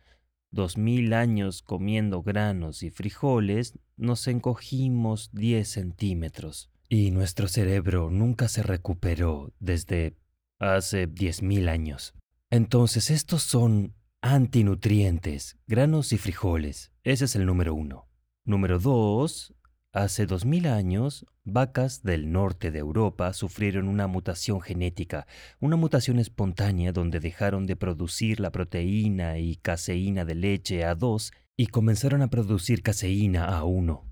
2.000 0.53 1.13
años 1.13 1.63
comiendo 1.63 2.23
granos 2.23 2.83
y 2.83 2.91
frijoles, 2.91 3.79
nos 3.97 4.27
encogimos 4.27 5.31
10 5.33 5.69
centímetros. 5.69 6.71
Y 6.89 7.11
nuestro 7.11 7.49
cerebro 7.49 8.11
nunca 8.11 8.49
se 8.49 8.63
recuperó 8.63 9.53
desde 9.59 10.17
hace 10.59 11.09
10.000 11.09 11.69
años. 11.69 12.15
Entonces 12.51 13.11
estos 13.11 13.43
son 13.43 13.95
antinutrientes, 14.33 15.59
granos 15.67 16.13
y 16.13 16.19
frijoles. 16.19 16.93
Ese 17.05 17.27
es 17.27 17.37
el 17.37 17.47
número 17.47 17.75
uno. 17.75 18.09
Número 18.45 18.79
dos, 18.79 19.55
hace 19.93 20.27
2.000 20.27 20.67
años, 20.69 21.27
vacas 21.45 22.03
del 22.03 22.33
norte 22.33 22.71
de 22.71 22.79
Europa 22.79 23.33
sufrieron 23.33 23.89
una 23.89 24.07
mutación 24.07 24.61
genética, 24.61 25.27
una 25.61 25.77
mutación 25.77 26.19
espontánea 26.19 26.93
donde 26.93 27.21
dejaron 27.21 27.67
de 27.67 27.77
producir 27.77 28.41
la 28.41 28.51
proteína 28.51 29.39
y 29.39 29.57
caseína 29.57 30.25
de 30.25 30.35
leche 30.35 30.85
A2 30.85 31.33
y 31.57 31.69
comenzaron 31.69 32.23
a 32.23 32.29
producir 32.29 32.83
caseína 32.83 33.49
A1. 33.61 34.03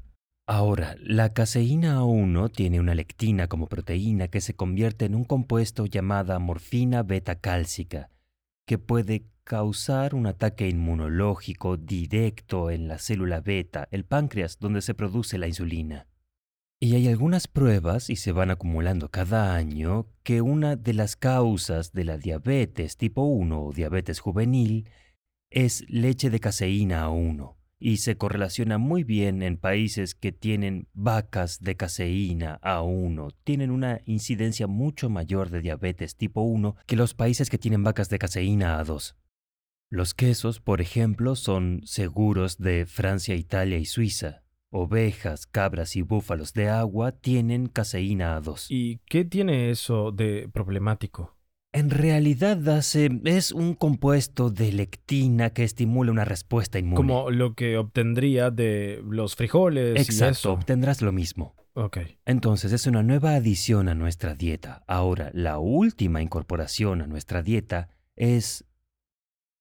Ahora, 0.47 0.97
la 1.00 1.33
caseína 1.33 2.00
A1 2.00 2.52
tiene 2.52 2.78
una 2.78 2.94
lectina 2.94 3.49
como 3.49 3.68
proteína 3.68 4.28
que 4.28 4.40
se 4.40 4.54
convierte 4.54 5.06
en 5.06 5.14
un 5.14 5.25
compuesto 5.25 5.87
llamada 5.87 6.38
morfina 6.38 7.02
beta-cálcica, 7.02 8.11
que 8.66 8.78
puede 8.78 9.34
causar 9.45 10.15
un 10.15 10.27
ataque 10.27 10.69
inmunológico 10.69 11.77
directo 11.77 12.71
en 12.71 12.89
la 12.89 12.99
célula 12.99 13.41
beta, 13.41 13.89
el 13.91 14.05
páncreas, 14.05 14.59
donde 14.59 14.83
se 14.83 14.95
produce 14.95 15.39
la 15.39 15.47
insulina. 15.47 16.07
Y 16.81 16.97
hay 16.97 17.09
algunas 17.09 17.47
pruebas, 17.47 18.11
y 18.11 18.17
se 18.17 18.33
van 18.33 18.51
acumulando 18.51 19.11
cada 19.11 19.55
año, 19.55 20.09
que 20.23 20.41
una 20.41 20.77
de 20.77 20.95
las 20.95 21.17
causas 21.17 21.93
de 21.93 22.05
la 22.05 22.19
diabetes 22.19 22.97
tipo 22.97 23.23
1 23.23 23.63
o 23.65 23.73
diabetes 23.73 24.21
juvenil 24.21 24.91
es 25.51 25.85
leche 25.89 26.31
de 26.31 26.41
caseína 26.41 27.07
A1 27.07 27.55
y 27.79 27.99
se 27.99 28.17
correlaciona 28.17 28.79
muy 28.79 29.05
bien 29.05 29.43
en 29.43 29.59
países 29.59 30.15
que 30.15 30.33
tienen 30.33 30.89
vacas 30.95 31.61
de 31.61 31.77
caseína 31.77 32.59
A1. 32.63 33.35
Tienen 33.45 33.71
una 33.71 34.01
incidencia 34.07 34.67
mucho 34.67 35.11
mayor 35.11 35.51
de 35.51 35.61
diabetes 35.61 36.17
tipo 36.17 36.41
1 36.41 36.77
que 36.87 36.97
los 36.97 37.13
países 37.13 37.51
que 37.51 37.59
tienen 37.59 37.85
vacas 37.85 38.09
de 38.09 38.19
caseína 38.19 38.83
A2. 38.83 39.17
Los 39.91 40.14
quesos, 40.14 40.61
por 40.61 40.81
ejemplo, 40.81 41.37
son 41.37 41.81
seguros 41.85 42.59
de 42.59 42.87
Francia, 42.87 43.35
Italia 43.35 43.79
y 43.79 43.85
Suiza. 43.85 44.43
Ovejas, 44.71 45.47
cabras 45.47 45.95
y 45.95 46.03
búfalos 46.03 46.53
de 46.53 46.69
agua 46.69 47.12
tienen 47.12 47.69
caseína 47.69 48.41
A2. 48.41 48.67
¿Y 48.71 48.99
qué 49.07 49.25
tiene 49.25 49.71
eso 49.71 50.11
de 50.11 50.49
problemático? 50.53 51.37
En 51.73 51.91
realidad 51.91 52.69
hace, 52.69 53.09
es 53.25 53.53
un 53.53 53.75
compuesto 53.75 54.50
de 54.50 54.73
lectina 54.73 55.50
que 55.50 55.64
estimula 55.64 56.12
una 56.12 56.25
respuesta 56.25 56.79
inmune. 56.79 56.97
Como 56.97 57.31
lo 57.31 57.55
que 57.55 57.76
obtendría 57.76 58.50
de 58.50 59.03
los 59.09 59.37
frijoles. 59.37 59.97
Exacto, 59.97 60.25
y 60.25 60.31
eso. 60.33 60.53
obtendrás 60.53 61.03
lo 61.03 61.12
mismo. 61.12 61.55
Ok. 61.75 61.99
Entonces 62.25 62.73
es 62.73 62.87
una 62.87 63.03
nueva 63.03 63.35
adición 63.35 63.88
a 63.88 63.95
nuestra 63.97 64.35
dieta. 64.35 64.85
Ahora, 64.87 65.31
la 65.35 65.59
última 65.59 66.23
incorporación 66.23 67.03
a 67.03 67.09
nuestra 67.09 67.43
dieta 67.43 67.88
es 68.14 68.64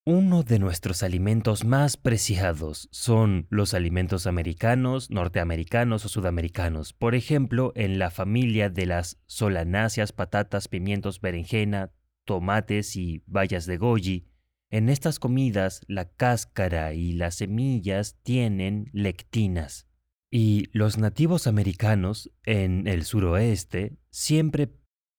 uno 0.06 0.44
de 0.44 0.60
nuestros 0.60 1.02
alimentos 1.02 1.64
más 1.64 1.96
preciados 1.96 2.90
son 2.92 3.48
los 3.50 3.74
alimentos 3.74 4.28
americanos, 4.28 5.10
norteamericanos 5.10 6.04
o 6.04 6.10
sudamericanos. 6.10 6.92
Por 6.92 7.16
ejemplo, 7.16 7.72
en 7.76 8.00
la 8.00 8.12
familia 8.12 8.70
de 8.70 8.86
las 8.86 9.22
solanáceas, 9.28 10.12
patatas, 10.12 10.68
pimientos, 10.68 11.22
berenjena, 11.22 11.94
tomates 12.26 12.98
y 12.98 13.24
bayas 13.28 13.66
de 13.66 13.78
goji, 13.78 14.28
en 14.70 14.90
estas 14.90 15.20
comidas 15.20 15.82
la 15.88 16.10
cáscara 16.10 16.94
y 16.94 17.14
las 17.14 17.36
semillas 17.36 18.20
tienen 18.24 18.90
lectinas. 18.92 19.88
Y 20.30 20.68
los 20.74 20.98
nativos 20.98 21.48
americanos 21.48 22.30
en 22.44 22.88
el 22.88 23.06
suroeste 23.06 24.00
siempre 24.10 24.70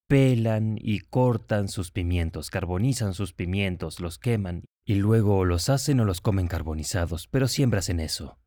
pelan 0.09 0.77
y 0.79 1.01
cortan 1.01 1.69
sus 1.69 1.91
pimientos, 1.91 2.51
carbonizan 2.51 3.15
sus 3.15 3.33
pimientos, 3.33 4.01
los 4.01 4.19
queman 4.19 4.65
y 4.87 4.95
luego 4.97 5.45
los 5.45 5.69
hacen 5.69 6.01
o 6.01 6.05
los 6.05 6.21
comen 6.21 6.49
carbonizados, 6.49 7.27
pero 7.29 7.49
siempre 7.49 7.79
hacen 7.79 8.01
eso. 8.01 8.39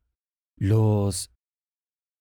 Los 0.56 1.30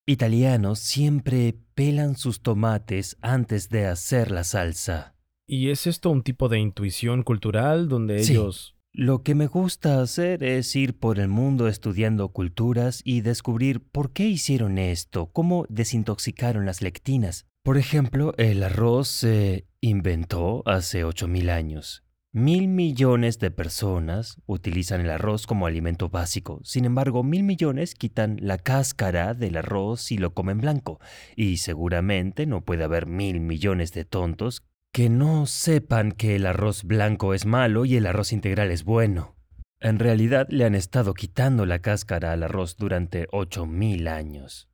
italianos 0.08 0.80
siempre 0.80 1.56
pelan 1.76 2.16
sus 2.16 2.42
tomates 2.42 3.18
antes 3.22 3.70
de 3.70 3.86
hacer 3.88 4.32
la 4.32 4.44
salsa. 4.44 5.16
¿Y 5.48 5.70
es 5.70 5.88
esto 5.88 6.10
un 6.10 6.24
tipo 6.24 6.50
de 6.50 6.60
intuición 6.60 7.24
cultural 7.24 7.88
donde 7.88 8.24
Sí. 8.24 8.34
ellos... 8.34 8.74
Lo 8.94 9.22
que 9.22 9.36
me 9.36 9.46
gusta 9.46 10.02
hacer 10.02 10.44
es 10.44 10.76
ir 10.76 10.98
por 10.98 11.20
el 11.20 11.28
mundo 11.28 11.68
estudiando 11.68 12.30
culturas 12.30 13.02
y 13.04 13.22
descubrir 13.22 13.80
por 13.80 14.12
qué 14.12 14.26
hicieron 14.28 14.80
esto, 14.80 15.28
cómo 15.28 15.68
desintoxicaron 15.70 16.66
las 16.66 16.82
lectinas. 16.82 17.46
Por 17.64 17.78
ejemplo, 17.78 18.34
el 18.38 18.64
arroz 18.64 19.08
se 19.08 19.68
inventó 19.82 20.64
hace 20.66 21.06
8.000 21.06 21.50
años. 21.52 22.04
Mil 22.34 22.68
millones 22.68 23.40
de 23.40 23.52
personas 23.52 24.42
utilizan 24.46 25.02
el 25.02 25.10
arroz 25.10 25.48
como 25.48 25.66
alimento 25.66 26.10
básico. 26.10 26.60
Sin 26.64 26.86
embargo, 26.86 27.24
mil 27.24 27.44
millones 27.44 27.96
quitan 27.96 28.38
la 28.42 28.58
cáscara 28.58 29.34
del 29.34 29.58
arroz 29.58 30.12
y 30.12 30.18
lo 30.18 30.34
comen 30.34 30.60
blanco. 30.60 31.00
Y 31.36 31.58
seguramente 31.58 32.46
no 32.46 32.62
puede 32.62 32.84
haber 32.84 33.08
mil 33.08 33.40
millones 33.40 33.94
de 33.94 34.06
tontos 34.06 34.64
que 34.92 35.10
no 35.10 35.46
sepan 35.46 36.12
que 36.12 36.36
el 36.36 36.46
arroz 36.46 36.84
blanco 36.84 37.34
es 37.34 37.46
malo 37.46 37.86
y 37.86 37.96
el 37.96 38.06
arroz 38.06 38.34
integral 38.34 38.72
es 38.72 38.84
bueno. 38.84 39.36
En 39.80 40.00
realidad 40.00 40.48
le 40.50 40.66
han 40.66 40.76
estado 40.76 41.14
quitando 41.14 41.66
la 41.66 41.80
cáscara 41.80 42.34
al 42.34 42.44
arroz 42.44 42.78
durante 42.78 43.28
8.000 43.28 44.10
años. 44.10 44.70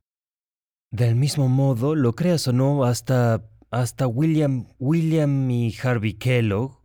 Del 0.90 1.14
mismo 1.14 1.48
modo, 1.48 1.94
lo 1.94 2.14
creas 2.14 2.48
o 2.48 2.52
no, 2.52 2.84
hasta, 2.84 3.44
hasta 3.70 4.06
William, 4.06 4.66
William 4.78 5.50
y 5.50 5.74
Harvey 5.82 6.14
Kellogg, 6.14 6.80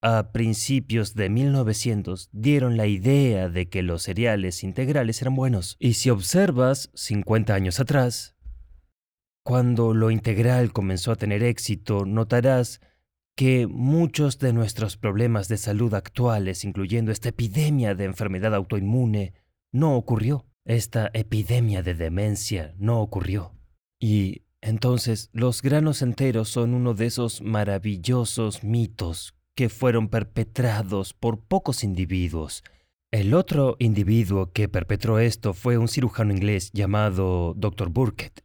a 0.00 0.30
principios 0.32 1.14
de 1.14 1.28
1900, 1.28 2.30
dieron 2.32 2.76
la 2.76 2.86
idea 2.86 3.48
de 3.48 3.68
que 3.68 3.82
los 3.82 4.04
cereales 4.04 4.62
integrales 4.62 5.20
eran 5.22 5.34
buenos. 5.34 5.76
Y 5.78 5.94
si 5.94 6.10
observas 6.10 6.90
50 6.94 7.54
años 7.54 7.80
atrás, 7.80 8.36
cuando 9.42 9.94
lo 9.94 10.10
integral 10.10 10.72
comenzó 10.72 11.10
a 11.10 11.16
tener 11.16 11.42
éxito, 11.42 12.04
notarás 12.04 12.80
que 13.34 13.66
muchos 13.66 14.38
de 14.38 14.52
nuestros 14.52 14.96
problemas 14.96 15.48
de 15.48 15.56
salud 15.56 15.94
actuales, 15.94 16.64
incluyendo 16.64 17.12
esta 17.12 17.30
epidemia 17.30 17.94
de 17.94 18.04
enfermedad 18.04 18.54
autoinmune, 18.54 19.34
no 19.72 19.96
ocurrió. 19.96 20.44
Esta 20.64 21.10
epidemia 21.14 21.82
de 21.82 21.94
demencia 21.94 22.74
no 22.78 23.00
ocurrió. 23.00 23.54
Y 23.98 24.42
entonces 24.60 25.30
los 25.32 25.62
granos 25.62 26.02
enteros 26.02 26.50
son 26.50 26.74
uno 26.74 26.94
de 26.94 27.06
esos 27.06 27.40
maravillosos 27.40 28.64
mitos 28.64 29.37
que 29.58 29.68
fueron 29.68 30.06
perpetrados 30.06 31.14
por 31.14 31.40
pocos 31.40 31.82
individuos. 31.82 32.62
El 33.10 33.34
otro 33.34 33.74
individuo 33.80 34.52
que 34.52 34.68
perpetró 34.68 35.18
esto 35.18 35.52
fue 35.52 35.78
un 35.78 35.88
cirujano 35.88 36.32
inglés 36.32 36.70
llamado 36.72 37.54
Dr. 37.56 37.88
Burkett. 37.88 38.44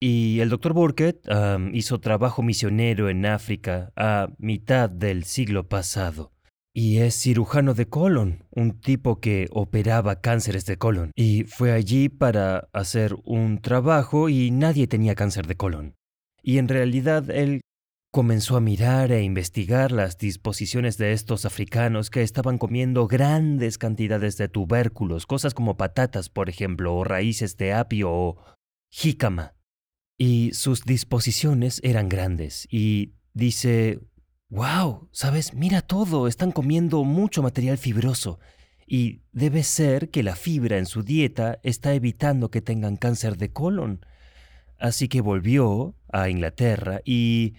Y 0.00 0.38
el 0.38 0.48
Dr. 0.48 0.72
Burkett 0.72 1.28
hizo 1.72 1.98
trabajo 1.98 2.44
misionero 2.44 3.10
en 3.10 3.26
África 3.26 3.92
a 3.96 4.28
mitad 4.38 4.88
del 4.88 5.24
siglo 5.24 5.68
pasado. 5.68 6.30
Y 6.72 6.98
es 6.98 7.20
cirujano 7.20 7.74
de 7.74 7.88
colon, 7.88 8.44
un 8.52 8.78
tipo 8.78 9.18
que 9.18 9.48
operaba 9.50 10.20
cánceres 10.20 10.64
de 10.64 10.76
colon. 10.76 11.10
Y 11.16 11.42
fue 11.42 11.72
allí 11.72 12.08
para 12.08 12.68
hacer 12.72 13.16
un 13.24 13.60
trabajo 13.60 14.28
y 14.28 14.52
nadie 14.52 14.86
tenía 14.86 15.16
cáncer 15.16 15.48
de 15.48 15.56
colon. 15.56 15.96
Y 16.40 16.58
en 16.58 16.68
realidad 16.68 17.30
él 17.30 17.62
comenzó 18.16 18.56
a 18.56 18.62
mirar 18.62 19.12
e 19.12 19.22
investigar 19.22 19.92
las 19.92 20.16
disposiciones 20.16 20.96
de 20.96 21.12
estos 21.12 21.44
africanos 21.44 22.08
que 22.08 22.22
estaban 22.22 22.56
comiendo 22.56 23.06
grandes 23.06 23.76
cantidades 23.76 24.38
de 24.38 24.48
tubérculos, 24.48 25.26
cosas 25.26 25.52
como 25.52 25.76
patatas, 25.76 26.30
por 26.30 26.48
ejemplo, 26.48 26.96
o 26.96 27.04
raíces 27.04 27.58
de 27.58 27.74
apio 27.74 28.10
o 28.10 28.38
jícama. 28.88 29.52
Y 30.16 30.52
sus 30.54 30.84
disposiciones 30.84 31.78
eran 31.84 32.08
grandes. 32.08 32.66
Y 32.70 33.12
dice, 33.34 34.00
wow, 34.48 35.10
¿sabes? 35.12 35.52
Mira 35.52 35.82
todo, 35.82 36.26
están 36.26 36.52
comiendo 36.52 37.04
mucho 37.04 37.42
material 37.42 37.76
fibroso. 37.76 38.40
Y 38.86 39.24
debe 39.32 39.62
ser 39.62 40.08
que 40.08 40.22
la 40.22 40.36
fibra 40.36 40.78
en 40.78 40.86
su 40.86 41.02
dieta 41.02 41.60
está 41.62 41.92
evitando 41.92 42.50
que 42.50 42.62
tengan 42.62 42.96
cáncer 42.96 43.36
de 43.36 43.52
colon. 43.52 44.06
Así 44.78 45.06
que 45.08 45.20
volvió 45.20 45.94
a 46.10 46.30
Inglaterra 46.30 47.02
y 47.04 47.56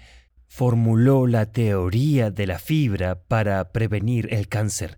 formuló 0.48 1.28
la 1.28 1.52
teoría 1.52 2.32
de 2.32 2.48
la 2.48 2.60
fibra 2.60 3.24
para 3.24 3.72
prevenir 3.72 4.34
el 4.34 4.48
cáncer. 4.48 4.98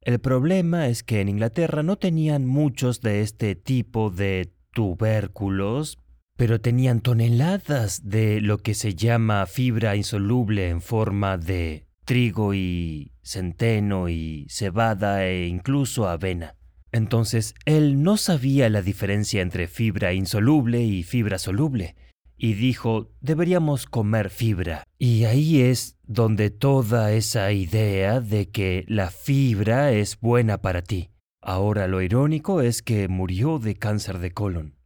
El 0.00 0.20
problema 0.20 0.88
es 0.88 1.02
que 1.02 1.20
en 1.20 1.28
Inglaterra 1.28 1.82
no 1.82 1.96
tenían 1.96 2.46
muchos 2.46 3.00
de 3.00 3.20
este 3.20 3.54
tipo 3.54 4.10
de 4.10 4.52
tubérculos, 4.72 5.98
pero 6.36 6.60
tenían 6.60 7.00
toneladas 7.00 8.08
de 8.08 8.40
lo 8.40 8.58
que 8.58 8.74
se 8.74 8.94
llama 8.94 9.44
fibra 9.46 9.96
insoluble 9.96 10.68
en 10.68 10.80
forma 10.80 11.36
de 11.36 11.86
trigo 12.04 12.54
y 12.54 13.12
centeno 13.22 14.08
y 14.08 14.46
cebada 14.48 15.26
e 15.26 15.46
incluso 15.46 16.08
avena. 16.08 16.54
Entonces 16.92 17.54
él 17.66 18.02
no 18.02 18.16
sabía 18.16 18.70
la 18.70 18.80
diferencia 18.80 19.42
entre 19.42 19.66
fibra 19.66 20.14
insoluble 20.14 20.80
y 20.82 21.02
fibra 21.02 21.38
soluble, 21.38 21.96
y 22.38 22.54
dijo, 22.54 23.10
deberíamos 23.20 23.86
comer 23.86 24.30
fibra. 24.30 24.84
Y 24.98 25.24
ahí 25.24 25.60
es 25.60 25.98
donde 26.04 26.50
toda 26.50 27.12
esa 27.12 27.52
idea 27.52 28.20
de 28.20 28.48
que 28.50 28.84
la 28.88 29.10
fibra 29.10 29.92
es 29.92 30.18
buena 30.20 30.62
para 30.62 30.82
ti. 30.82 31.10
Ahora 31.42 31.88
lo 31.88 32.00
irónico 32.00 32.62
es 32.62 32.80
que 32.80 33.08
murió 33.08 33.58
de 33.58 33.74
cáncer 33.74 34.18
de 34.20 34.30
colon. 34.30 34.76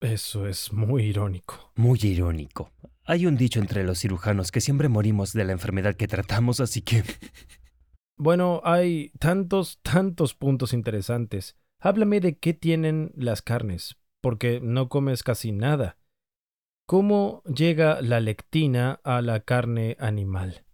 Eso 0.00 0.46
es 0.46 0.72
muy 0.72 1.04
irónico. 1.04 1.72
Muy 1.76 1.98
irónico. 2.02 2.72
Hay 3.04 3.26
un 3.26 3.36
dicho 3.36 3.58
entre 3.58 3.84
los 3.84 3.98
cirujanos 3.98 4.52
que 4.52 4.60
siempre 4.60 4.88
morimos 4.88 5.32
de 5.32 5.44
la 5.44 5.52
enfermedad 5.52 5.96
que 5.96 6.08
tratamos, 6.08 6.60
así 6.60 6.82
que... 6.82 7.02
Bueno, 8.22 8.60
hay 8.64 9.12
tantos, 9.18 9.80
tantos 9.80 10.34
puntos 10.34 10.74
interesantes. 10.74 11.56
Háblame 11.78 12.20
de 12.20 12.36
qué 12.36 12.52
tienen 12.52 13.12
las 13.16 13.40
carnes, 13.40 13.96
porque 14.20 14.60
no 14.60 14.90
comes 14.90 15.22
casi 15.22 15.52
nada. 15.52 15.96
¿Cómo 16.90 17.44
llega 17.44 18.02
la 18.02 18.18
lectina 18.18 18.98
a 19.04 19.22
la 19.22 19.38
carne 19.38 19.96
animal? 20.00 20.64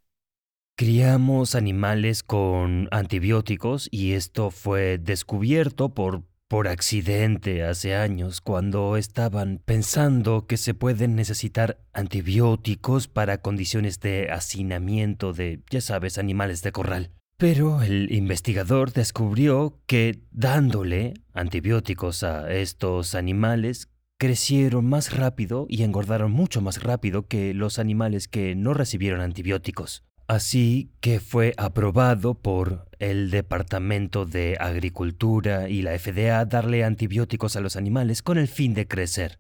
Criamos 0.74 1.54
animales 1.54 2.22
con 2.22 2.88
antibióticos 2.90 3.86
y 3.90 4.12
esto 4.12 4.50
fue 4.50 4.96
descubierto 4.96 5.90
por, 5.90 6.22
por 6.48 6.68
accidente 6.68 7.64
hace 7.64 7.94
años 7.94 8.40
cuando 8.40 8.96
estaban 8.96 9.60
pensando 9.62 10.46
que 10.46 10.56
se 10.56 10.72
pueden 10.72 11.16
necesitar 11.16 11.84
antibióticos 11.92 13.08
para 13.08 13.42
condiciones 13.42 14.00
de 14.00 14.30
hacinamiento 14.30 15.34
de, 15.34 15.60
ya 15.68 15.82
sabes, 15.82 16.16
animales 16.16 16.62
de 16.62 16.72
corral. 16.72 17.10
Pero 17.36 17.82
el 17.82 18.10
investigador 18.10 18.90
descubrió 18.94 19.82
que 19.86 20.22
dándole 20.30 21.12
antibióticos 21.34 22.22
a 22.22 22.50
estos 22.54 23.14
animales 23.14 23.90
crecieron 24.18 24.86
más 24.86 25.14
rápido 25.16 25.66
y 25.68 25.82
engordaron 25.82 26.32
mucho 26.32 26.60
más 26.60 26.82
rápido 26.82 27.26
que 27.26 27.54
los 27.54 27.78
animales 27.78 28.28
que 28.28 28.54
no 28.54 28.74
recibieron 28.74 29.20
antibióticos. 29.20 30.04
Así 30.28 30.90
que 31.00 31.20
fue 31.20 31.54
aprobado 31.56 32.34
por 32.34 32.88
el 32.98 33.30
Departamento 33.30 34.26
de 34.26 34.56
Agricultura 34.58 35.68
y 35.68 35.82
la 35.82 35.96
FDA 35.96 36.44
darle 36.44 36.84
antibióticos 36.84 37.54
a 37.54 37.60
los 37.60 37.76
animales 37.76 38.22
con 38.22 38.38
el 38.38 38.48
fin 38.48 38.74
de 38.74 38.88
crecer. 38.88 39.38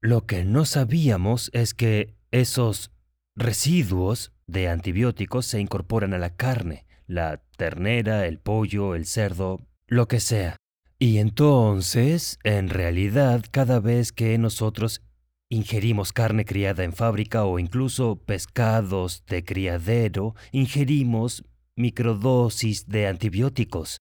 Lo 0.00 0.24
que 0.24 0.44
no 0.44 0.64
sabíamos 0.64 1.50
es 1.52 1.74
que 1.74 2.14
esos 2.30 2.92
residuos 3.34 4.32
de 4.46 4.68
antibióticos 4.68 5.44
se 5.44 5.60
incorporan 5.60 6.14
a 6.14 6.18
la 6.18 6.34
carne, 6.34 6.86
la 7.06 7.42
ternera, 7.56 8.26
el 8.26 8.38
pollo, 8.38 8.94
el 8.94 9.04
cerdo, 9.04 9.60
lo 9.86 10.08
que 10.08 10.20
sea. 10.20 10.56
Y 10.98 11.18
entonces, 11.18 12.38
en 12.42 12.70
realidad, 12.70 13.44
cada 13.50 13.80
vez 13.80 14.12
que 14.12 14.38
nosotros 14.38 15.02
ingerimos 15.50 16.12
carne 16.12 16.44
criada 16.44 16.84
en 16.84 16.92
fábrica 16.92 17.44
o 17.44 17.58
incluso 17.58 18.16
pescados 18.16 19.24
de 19.26 19.44
criadero, 19.44 20.34
ingerimos 20.52 21.44
microdosis 21.76 22.88
de 22.88 23.06
antibióticos. 23.06 23.98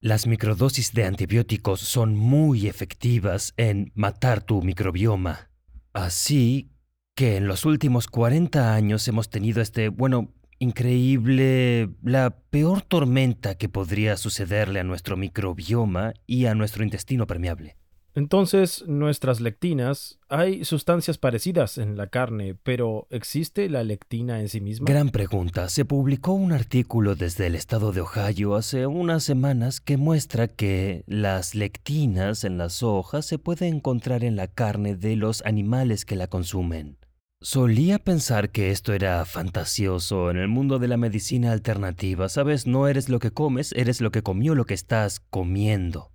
Las 0.00 0.26
microdosis 0.26 0.92
de 0.92 1.04
antibióticos 1.04 1.80
son 1.80 2.16
muy 2.16 2.66
efectivas 2.66 3.54
en 3.56 3.92
matar 3.94 4.42
tu 4.42 4.60
microbioma. 4.62 5.48
Así 5.92 6.72
que 7.14 7.36
en 7.36 7.46
los 7.46 7.64
últimos 7.64 8.08
40 8.08 8.74
años 8.74 9.06
hemos 9.06 9.30
tenido 9.30 9.62
este, 9.62 9.90
bueno, 9.90 10.34
increíble, 10.62 11.90
la 12.02 12.30
peor 12.50 12.82
tormenta 12.82 13.56
que 13.56 13.68
podría 13.68 14.16
sucederle 14.16 14.80
a 14.80 14.84
nuestro 14.84 15.16
microbioma 15.16 16.14
y 16.26 16.46
a 16.46 16.54
nuestro 16.54 16.84
intestino 16.84 17.26
permeable. 17.26 17.76
Entonces, 18.14 18.84
nuestras 18.86 19.40
lectinas, 19.40 20.18
hay 20.28 20.64
sustancias 20.64 21.16
parecidas 21.16 21.78
en 21.78 21.96
la 21.96 22.08
carne, 22.08 22.54
pero 22.62 23.06
¿existe 23.10 23.70
la 23.70 23.82
lectina 23.82 24.40
en 24.40 24.50
sí 24.50 24.60
misma? 24.60 24.84
Gran 24.86 25.08
pregunta. 25.08 25.68
Se 25.70 25.86
publicó 25.86 26.32
un 26.32 26.52
artículo 26.52 27.16
desde 27.16 27.46
el 27.46 27.54
estado 27.54 27.90
de 27.90 28.02
Ohio 28.02 28.54
hace 28.54 28.86
unas 28.86 29.24
semanas 29.24 29.80
que 29.80 29.96
muestra 29.96 30.46
que 30.46 31.04
las 31.06 31.54
lectinas 31.54 32.44
en 32.44 32.58
las 32.58 32.82
hojas 32.82 33.24
se 33.24 33.38
pueden 33.38 33.76
encontrar 33.76 34.24
en 34.24 34.36
la 34.36 34.46
carne 34.46 34.94
de 34.94 35.16
los 35.16 35.42
animales 35.46 36.04
que 36.04 36.16
la 36.16 36.26
consumen. 36.26 36.98
Solía 37.42 37.98
pensar 37.98 38.50
que 38.50 38.70
esto 38.70 38.92
era 38.92 39.24
fantasioso 39.24 40.30
en 40.30 40.36
el 40.36 40.46
mundo 40.46 40.78
de 40.78 40.86
la 40.86 40.96
medicina 40.96 41.50
alternativa. 41.50 42.28
Sabes, 42.28 42.68
no 42.68 42.86
eres 42.86 43.08
lo 43.08 43.18
que 43.18 43.32
comes, 43.32 43.72
eres 43.72 44.00
lo 44.00 44.12
que 44.12 44.22
comió 44.22 44.54
lo 44.54 44.64
que 44.64 44.74
estás 44.74 45.18
comiendo. 45.18 46.12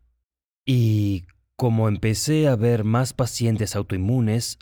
Y 0.66 1.26
como 1.58 1.90
empecé 1.90 2.48
a 2.48 2.56
ver 2.56 2.86
más 2.86 3.12
pacientes 3.12 3.76
autoinmunes, 3.76 4.58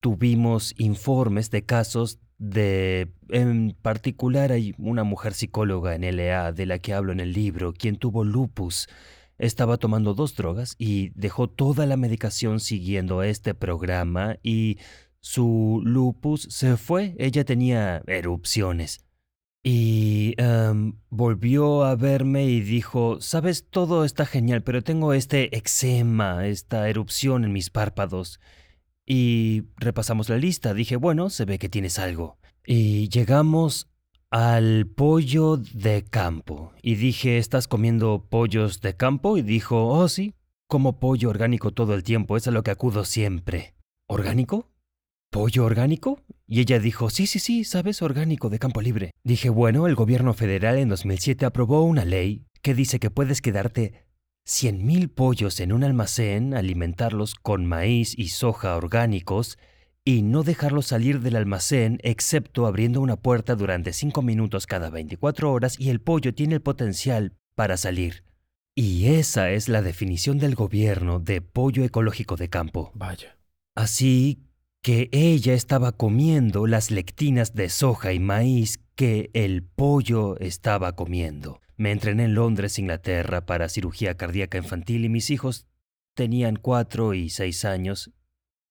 tuvimos 0.00 0.74
informes 0.78 1.50
de 1.50 1.64
casos 1.64 2.20
de, 2.38 3.12
en 3.28 3.76
particular 3.82 4.52
hay 4.52 4.74
una 4.78 5.02
mujer 5.02 5.34
psicóloga 5.34 5.96
en 5.96 6.02
LA 6.16 6.52
de 6.52 6.66
la 6.66 6.78
que 6.78 6.94
hablo 6.94 7.10
en 7.10 7.18
el 7.18 7.32
libro, 7.32 7.72
quien 7.72 7.96
tuvo 7.96 8.22
lupus. 8.22 8.88
Estaba 9.38 9.76
tomando 9.76 10.14
dos 10.14 10.36
drogas 10.36 10.76
y 10.78 11.10
dejó 11.16 11.48
toda 11.48 11.84
la 11.86 11.96
medicación 11.96 12.60
siguiendo 12.60 13.24
este 13.24 13.54
programa 13.54 14.36
y 14.44 14.78
su 15.22 15.80
lupus 15.84 16.48
se 16.50 16.76
fue. 16.76 17.14
Ella 17.18 17.44
tenía 17.44 18.02
erupciones. 18.06 19.04
Y 19.64 20.34
em, 20.38 20.94
volvió 21.08 21.84
a 21.84 21.94
verme 21.94 22.46
y 22.46 22.60
dijo, 22.60 23.20
sabes, 23.20 23.68
todo 23.70 24.04
está 24.04 24.26
genial, 24.26 24.62
pero 24.64 24.82
tengo 24.82 25.12
este 25.12 25.56
eczema, 25.56 26.46
esta 26.48 26.88
erupción 26.88 27.44
en 27.44 27.52
mis 27.52 27.70
párpados. 27.70 28.40
Y 29.06 29.64
repasamos 29.76 30.28
la 30.28 30.38
lista. 30.38 30.74
Dije, 30.74 30.96
bueno, 30.96 31.30
se 31.30 31.44
ve 31.44 31.58
que 31.58 31.68
tienes 31.68 31.98
algo. 32.00 32.38
Y 32.66 33.08
llegamos 33.08 33.88
al 34.30 34.86
pollo 34.86 35.56
de 35.58 36.04
campo. 36.04 36.72
Y 36.82 36.96
dije, 36.96 37.38
¿estás 37.38 37.68
comiendo 37.68 38.26
pollos 38.28 38.80
de 38.80 38.96
campo? 38.96 39.36
Y 39.36 39.42
dijo, 39.42 39.86
oh 39.88 40.08
sí, 40.08 40.34
como 40.66 40.98
pollo 40.98 41.30
orgánico 41.30 41.70
todo 41.70 41.94
el 41.94 42.02
tiempo, 42.02 42.36
es 42.36 42.48
a 42.48 42.50
lo 42.50 42.64
que 42.64 42.72
acudo 42.72 43.04
siempre. 43.04 43.74
¿Orgánico? 44.08 44.71
¿Pollo 45.32 45.64
orgánico? 45.64 46.20
Y 46.46 46.60
ella 46.60 46.78
dijo, 46.78 47.08
sí, 47.08 47.26
sí, 47.26 47.38
sí, 47.38 47.64
sabes, 47.64 48.02
orgánico, 48.02 48.50
de 48.50 48.58
campo 48.58 48.82
libre. 48.82 49.12
Dije, 49.24 49.48
bueno, 49.48 49.86
el 49.86 49.94
gobierno 49.94 50.34
federal 50.34 50.76
en 50.76 50.90
2007 50.90 51.46
aprobó 51.46 51.84
una 51.84 52.04
ley 52.04 52.44
que 52.60 52.74
dice 52.74 53.00
que 53.00 53.08
puedes 53.08 53.40
quedarte 53.40 54.04
100.000 54.46 55.08
pollos 55.08 55.58
en 55.60 55.72
un 55.72 55.84
almacén, 55.84 56.52
alimentarlos 56.52 57.34
con 57.34 57.64
maíz 57.64 58.12
y 58.18 58.28
soja 58.28 58.76
orgánicos 58.76 59.56
y 60.04 60.20
no 60.20 60.42
dejarlos 60.42 60.88
salir 60.88 61.20
del 61.20 61.36
almacén 61.36 61.98
excepto 62.02 62.66
abriendo 62.66 63.00
una 63.00 63.16
puerta 63.16 63.54
durante 63.54 63.94
5 63.94 64.20
minutos 64.20 64.66
cada 64.66 64.90
24 64.90 65.50
horas 65.50 65.80
y 65.80 65.88
el 65.88 66.02
pollo 66.02 66.34
tiene 66.34 66.56
el 66.56 66.60
potencial 66.60 67.38
para 67.54 67.78
salir. 67.78 68.24
Y 68.74 69.06
esa 69.14 69.50
es 69.50 69.70
la 69.70 69.80
definición 69.80 70.36
del 70.36 70.56
gobierno 70.56 71.20
de 71.20 71.40
pollo 71.40 71.84
ecológico 71.84 72.36
de 72.36 72.50
campo. 72.50 72.92
Vaya. 72.94 73.38
Así 73.74 74.51
que 74.82 75.08
ella 75.12 75.54
estaba 75.54 75.92
comiendo 75.92 76.66
las 76.66 76.90
lectinas 76.90 77.54
de 77.54 77.68
soja 77.68 78.12
y 78.12 78.18
maíz 78.18 78.80
que 78.96 79.30
el 79.32 79.62
pollo 79.62 80.36
estaba 80.40 80.96
comiendo. 80.96 81.60
Me 81.76 81.92
entrené 81.92 82.24
en 82.24 82.34
Londres, 82.34 82.80
Inglaterra, 82.80 83.46
para 83.46 83.68
cirugía 83.68 84.16
cardíaca 84.16 84.58
infantil 84.58 85.04
y 85.04 85.08
mis 85.08 85.30
hijos 85.30 85.68
tenían 86.14 86.56
cuatro 86.56 87.14
y 87.14 87.30
seis 87.30 87.64
años 87.64 88.10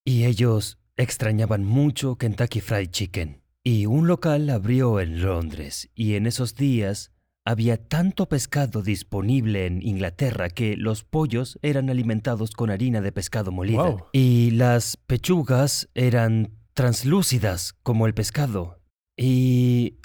y 0.04 0.26
ellos 0.26 0.80
extrañaban 0.97 1.63
mucho 1.63 2.17
Kentucky 2.17 2.60
Fried 2.60 2.89
Chicken. 2.89 3.41
Y 3.63 3.86
un 3.86 4.08
local 4.08 4.50
abrió 4.50 5.00
en 5.00 5.21
Londres 5.21 5.89
y 5.95 6.15
en 6.15 6.26
esos 6.26 6.56
días 6.56 7.12
había 7.46 7.78
tanto 7.78 8.28
pescado 8.28 8.82
disponible 8.82 9.66
en 9.66 9.82
Inglaterra 9.82 10.50
que 10.50 10.78
los 10.78 11.04
pollos 11.04 11.60
eran 11.62 11.90
alimentados 11.90 12.52
con 12.52 12.70
harina 12.70 13.02
de 13.02 13.12
pescado 13.12 13.52
molida. 13.52 13.96
Y 14.14 14.52
las 14.52 14.98
pechugas 14.98 15.90
eran 15.96 16.52
translúcidas 16.74 17.74
como 17.84 18.06
el 18.08 18.14
pescado. 18.14 18.80
Y... 19.18 19.98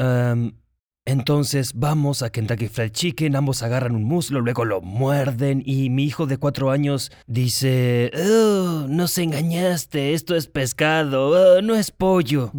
entonces 1.07 1.73
vamos 1.75 2.23
a 2.23 2.31
Kentucky 2.31 2.67
Fried 2.67 2.91
Chicken, 2.91 3.37
ambos 3.37 3.63
agarran 3.63 3.95
un 3.95 4.03
muslo, 4.03 4.41
luego 4.41 4.65
lo 4.65 4.81
muerden 4.81 5.63
y 5.65 5.89
mi 5.89 6.05
hijo 6.05 6.27
de 6.27 6.37
cuatro 6.37 6.73
años 6.73 7.13
dice, 7.29 8.11
oh, 8.15 8.87
nos 8.89 9.17
engañaste, 9.19 10.15
esto 10.15 10.35
es 10.35 10.49
pescado, 10.49 11.31
oh, 11.31 11.63
no 11.63 11.77
es 11.77 11.93
pollo. 11.93 12.51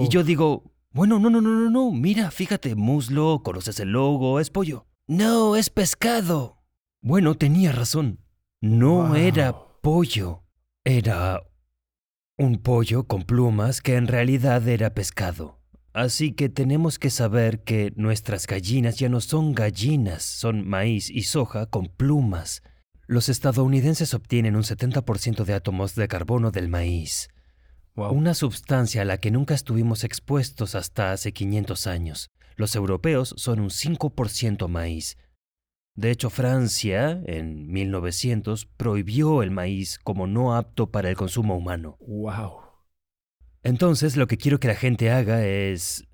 Y 0.00 0.08
yo 0.08 0.22
digo, 0.22 0.62
bueno, 0.90 1.18
no, 1.18 1.30
no, 1.30 1.40
no, 1.40 1.50
no, 1.50 1.70
no. 1.70 1.90
Mira, 1.90 2.30
fíjate, 2.30 2.74
muslo, 2.74 3.42
conoces 3.42 3.78
el 3.80 3.92
logo, 3.92 4.40
es 4.40 4.50
pollo. 4.50 4.86
No, 5.06 5.56
es 5.56 5.70
pescado. 5.70 6.62
Bueno, 7.00 7.34
tenía 7.34 7.72
razón. 7.72 8.20
No 8.60 9.14
era 9.14 9.56
pollo. 9.82 10.44
Era 10.84 11.42
un 12.36 12.58
pollo 12.58 13.06
con 13.06 13.24
plumas 13.24 13.80
que 13.80 13.96
en 13.96 14.06
realidad 14.06 14.66
era 14.66 14.94
pescado. 14.94 15.60
Así 15.92 16.32
que 16.32 16.48
tenemos 16.48 16.98
que 16.98 17.10
saber 17.10 17.64
que 17.64 17.92
nuestras 17.96 18.46
gallinas 18.46 18.98
ya 18.98 19.08
no 19.08 19.20
son 19.20 19.52
gallinas, 19.54 20.22
son 20.22 20.66
maíz 20.66 21.10
y 21.10 21.22
soja 21.22 21.66
con 21.66 21.86
plumas. 21.86 22.62
Los 23.06 23.28
estadounidenses 23.28 24.14
obtienen 24.14 24.54
un 24.54 24.62
70% 24.62 25.44
de 25.44 25.54
átomos 25.54 25.94
de 25.94 26.08
carbono 26.08 26.50
del 26.50 26.68
maíz. 26.68 27.28
Una 28.10 28.34
sustancia 28.34 29.02
a 29.02 29.04
la 29.04 29.18
que 29.18 29.30
nunca 29.30 29.54
estuvimos 29.54 30.04
expuestos 30.04 30.74
hasta 30.74 31.12
hace 31.12 31.32
500 31.32 31.86
años. 31.86 32.30
Los 32.56 32.76
europeos 32.76 33.34
son 33.36 33.60
un 33.60 33.70
5% 33.70 34.68
maíz. 34.68 35.16
De 35.94 36.10
hecho, 36.10 36.30
Francia, 36.30 37.20
en 37.26 37.72
1900, 37.72 38.66
prohibió 38.66 39.42
el 39.42 39.50
maíz 39.50 39.98
como 39.98 40.26
no 40.26 40.54
apto 40.54 40.90
para 40.90 41.10
el 41.10 41.16
consumo 41.16 41.56
humano. 41.56 41.96
Wow. 42.00 42.60
Entonces, 43.64 44.16
lo 44.16 44.28
que 44.28 44.36
quiero 44.36 44.60
que 44.60 44.68
la 44.68 44.76
gente 44.76 45.10
haga 45.10 45.44
es 45.44 46.08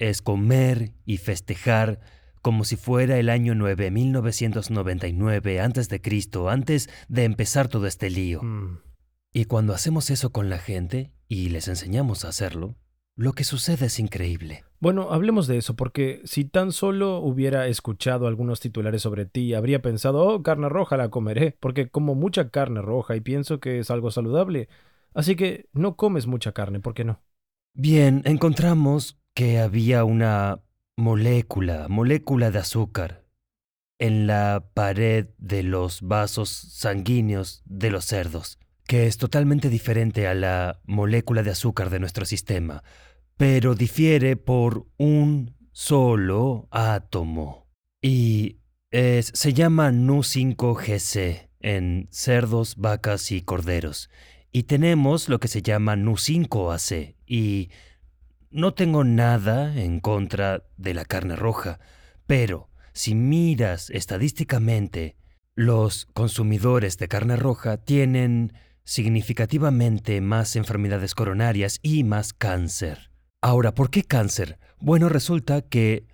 es 0.00 0.22
comer 0.22 0.94
y 1.04 1.18
festejar 1.18 2.00
como 2.42 2.64
si 2.64 2.74
fuera 2.76 3.18
el 3.18 3.28
año 3.28 3.54
9999 3.54 5.60
antes 5.60 5.90
de 5.90 6.00
Cristo, 6.00 6.48
antes 6.48 6.88
de 7.08 7.24
empezar 7.24 7.68
todo 7.68 7.86
este 7.86 8.08
lío. 8.08 8.42
Mm. 8.42 8.78
Y 9.32 9.44
cuando 9.44 9.74
hacemos 9.74 10.10
eso 10.10 10.32
con 10.32 10.50
la 10.50 10.58
gente, 10.58 11.12
y 11.28 11.50
les 11.50 11.68
enseñamos 11.68 12.24
a 12.24 12.28
hacerlo, 12.28 12.74
lo 13.14 13.32
que 13.32 13.44
sucede 13.44 13.86
es 13.86 14.00
increíble. 14.00 14.64
Bueno, 14.80 15.12
hablemos 15.12 15.46
de 15.46 15.56
eso, 15.56 15.76
porque 15.76 16.20
si 16.24 16.44
tan 16.44 16.72
solo 16.72 17.18
hubiera 17.18 17.68
escuchado 17.68 18.26
algunos 18.26 18.58
titulares 18.58 19.02
sobre 19.02 19.26
ti, 19.26 19.54
habría 19.54 19.82
pensado, 19.82 20.26
oh, 20.26 20.42
carne 20.42 20.68
roja 20.68 20.96
la 20.96 21.10
comeré, 21.10 21.56
porque 21.60 21.88
como 21.88 22.16
mucha 22.16 22.50
carne 22.50 22.82
roja 22.82 23.14
y 23.14 23.20
pienso 23.20 23.60
que 23.60 23.78
es 23.78 23.90
algo 23.92 24.10
saludable. 24.10 24.68
Así 25.14 25.36
que 25.36 25.68
no 25.72 25.94
comes 25.94 26.26
mucha 26.26 26.50
carne, 26.50 26.80
¿por 26.80 26.94
qué 26.94 27.04
no? 27.04 27.20
Bien, 27.72 28.22
encontramos 28.24 29.20
que 29.34 29.60
había 29.60 30.02
una 30.02 30.60
molécula, 30.96 31.86
molécula 31.88 32.50
de 32.50 32.58
azúcar, 32.58 33.24
en 34.00 34.26
la 34.26 34.64
pared 34.74 35.28
de 35.38 35.62
los 35.62 36.02
vasos 36.02 36.48
sanguíneos 36.48 37.62
de 37.64 37.90
los 37.90 38.06
cerdos 38.06 38.58
que 38.90 39.06
es 39.06 39.18
totalmente 39.18 39.68
diferente 39.68 40.26
a 40.26 40.34
la 40.34 40.80
molécula 40.84 41.44
de 41.44 41.52
azúcar 41.52 41.90
de 41.90 42.00
nuestro 42.00 42.24
sistema, 42.24 42.82
pero 43.36 43.76
difiere 43.76 44.34
por 44.34 44.88
un 44.96 45.54
solo 45.70 46.66
átomo. 46.72 47.68
Y 48.02 48.58
se 48.90 49.52
llama 49.54 49.92
NU5GC 49.92 51.50
en 51.60 52.08
cerdos, 52.10 52.74
vacas 52.78 53.30
y 53.30 53.42
corderos. 53.42 54.10
Y 54.50 54.64
tenemos 54.64 55.28
lo 55.28 55.38
que 55.38 55.46
se 55.46 55.62
llama 55.62 55.94
NU5AC. 55.94 57.14
Y 57.28 57.70
no 58.50 58.74
tengo 58.74 59.04
nada 59.04 59.80
en 59.80 60.00
contra 60.00 60.64
de 60.78 60.94
la 60.94 61.04
carne 61.04 61.36
roja, 61.36 61.78
pero 62.26 62.70
si 62.92 63.14
miras 63.14 63.88
estadísticamente, 63.90 65.16
los 65.54 66.06
consumidores 66.06 66.98
de 66.98 67.06
carne 67.06 67.36
roja 67.36 67.76
tienen 67.76 68.52
significativamente 68.84 70.20
más 70.20 70.56
enfermedades 70.56 71.14
coronarias 71.14 71.78
y 71.82 72.04
más 72.04 72.32
cáncer. 72.32 73.10
Ahora, 73.40 73.74
¿por 73.74 73.90
qué 73.90 74.04
cáncer? 74.04 74.58
Bueno, 74.80 75.08
resulta 75.08 75.62
que 75.62 76.06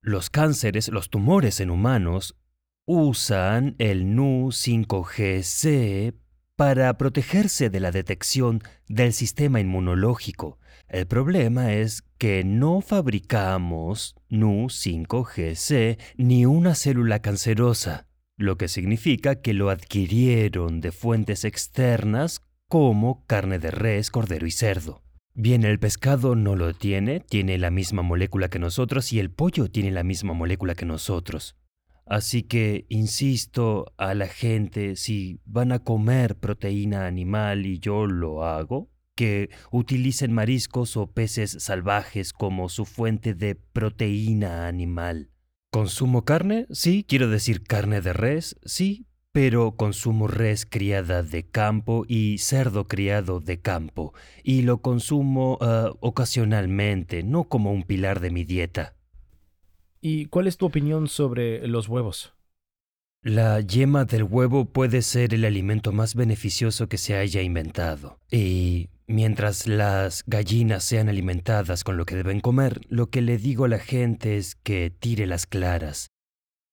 los 0.00 0.30
cánceres, 0.30 0.88
los 0.88 1.10
tumores 1.10 1.60
en 1.60 1.70
humanos, 1.70 2.36
usan 2.84 3.74
el 3.78 4.14
NU 4.14 4.50
5GC 4.50 6.14
para 6.54 6.96
protegerse 6.96 7.68
de 7.70 7.80
la 7.80 7.90
detección 7.90 8.62
del 8.88 9.12
sistema 9.12 9.60
inmunológico. 9.60 10.58
El 10.88 11.06
problema 11.06 11.72
es 11.72 12.02
que 12.18 12.44
no 12.44 12.80
fabricamos 12.80 14.14
NU 14.28 14.68
5GC 14.68 15.98
ni 16.16 16.46
una 16.46 16.74
célula 16.74 17.20
cancerosa, 17.20 18.06
lo 18.36 18.56
que 18.58 18.68
significa 18.68 19.40
que 19.40 19.54
lo 19.54 19.70
adquirieron 19.70 20.80
de 20.80 20.92
fuentes 20.92 21.44
externas 21.44 22.40
como 22.68 23.24
carne 23.26 23.58
de 23.58 23.70
res, 23.70 24.10
cordero 24.10 24.46
y 24.46 24.50
cerdo. 24.50 25.02
Bien, 25.34 25.64
el 25.64 25.78
pescado 25.78 26.34
no 26.34 26.56
lo 26.56 26.72
tiene, 26.74 27.20
tiene 27.20 27.58
la 27.58 27.70
misma 27.70 28.02
molécula 28.02 28.48
que 28.48 28.58
nosotros 28.58 29.12
y 29.12 29.20
el 29.20 29.30
pollo 29.30 29.68
tiene 29.70 29.90
la 29.90 30.02
misma 30.02 30.32
molécula 30.32 30.74
que 30.74 30.86
nosotros. 30.86 31.56
Así 32.06 32.42
que 32.42 32.86
insisto 32.88 33.92
a 33.98 34.14
la 34.14 34.28
gente, 34.28 34.96
si 34.96 35.40
van 35.44 35.72
a 35.72 35.80
comer 35.80 36.36
proteína 36.36 37.06
animal 37.06 37.66
y 37.66 37.80
yo 37.80 38.06
lo 38.06 38.44
hago, 38.44 38.90
que 39.16 39.50
utilicen 39.72 40.32
mariscos 40.32 40.96
o 40.96 41.10
peces 41.10 41.56
salvajes 41.58 42.32
como 42.32 42.68
su 42.68 42.84
fuente 42.84 43.34
de 43.34 43.56
proteína 43.56 44.68
animal. 44.68 45.30
¿Consumo 45.70 46.24
carne? 46.24 46.66
Sí, 46.70 47.04
quiero 47.06 47.28
decir 47.28 47.62
carne 47.62 48.00
de 48.00 48.12
res, 48.12 48.56
sí, 48.64 49.06
pero 49.32 49.76
consumo 49.76 50.28
res 50.28 50.64
criada 50.64 51.22
de 51.22 51.46
campo 51.46 52.04
y 52.08 52.38
cerdo 52.38 52.88
criado 52.88 53.40
de 53.40 53.60
campo, 53.60 54.14
y 54.42 54.62
lo 54.62 54.80
consumo 54.80 55.58
ah, 55.60 55.90
ocasionalmente, 56.00 57.22
no 57.22 57.44
como 57.44 57.72
un 57.72 57.82
pilar 57.82 58.20
de 58.20 58.30
mi 58.30 58.44
dieta. 58.44 58.94
¿Y 60.00 60.26
cuál 60.26 60.46
es 60.46 60.56
tu 60.56 60.66
opinión 60.66 61.08
sobre 61.08 61.66
los 61.66 61.88
huevos? 61.88 62.35
La 63.28 63.60
yema 63.60 64.04
del 64.04 64.22
huevo 64.22 64.66
puede 64.66 65.02
ser 65.02 65.34
el 65.34 65.44
alimento 65.44 65.90
más 65.90 66.14
beneficioso 66.14 66.88
que 66.88 66.96
se 66.96 67.16
haya 67.16 67.42
inventado. 67.42 68.20
Y 68.30 68.88
mientras 69.08 69.66
las 69.66 70.22
gallinas 70.28 70.84
sean 70.84 71.08
alimentadas 71.08 71.82
con 71.82 71.96
lo 71.96 72.06
que 72.06 72.14
deben 72.14 72.38
comer, 72.38 72.82
lo 72.88 73.10
que 73.10 73.22
le 73.22 73.36
digo 73.36 73.64
a 73.64 73.68
la 73.68 73.80
gente 73.80 74.36
es 74.36 74.54
que 74.54 74.90
tire 74.96 75.26
las 75.26 75.46
claras. 75.46 76.12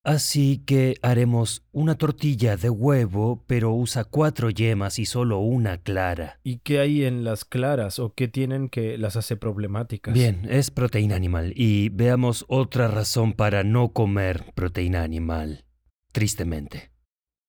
Así 0.04 0.62
que 0.64 0.94
haremos 1.02 1.66
una 1.72 1.96
tortilla 1.96 2.56
de 2.56 2.70
huevo, 2.70 3.44
pero 3.48 3.74
usa 3.74 4.04
cuatro 4.04 4.52
yemas 4.52 5.00
y 5.00 5.08
solo 5.08 5.40
una 5.40 5.80
clara. 5.80 6.40
¿Y 6.44 6.58
qué 6.60 6.78
hay 6.78 7.04
en 7.04 7.24
las 7.24 7.46
claras 7.46 7.98
o 7.98 8.14
qué 8.14 8.28
tienen 8.28 8.70
que 8.70 9.00
las 9.00 9.16
hace 9.16 9.38
problemáticas? 9.38 10.14
Bien, 10.14 10.46
es 10.48 10.70
proteína 10.70 11.16
animal 11.16 11.52
y 11.56 11.90
veamos 11.90 12.46
otra 12.48 12.90
razón 12.90 13.34
para 13.34 13.64
no 13.64 13.92
comer 13.92 14.52
proteína 14.54 15.02
animal. 15.02 15.66
Tristemente. 16.14 16.92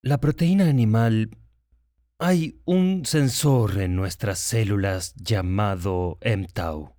La 0.03 0.19
proteína 0.19 0.69
animal... 0.69 1.31
Hay 2.19 2.61
un 2.65 3.05
sensor 3.07 3.81
en 3.81 3.97
nuestras 3.97 4.39
células 4.39 5.15
llamado 5.17 6.19
mTau 6.25 6.95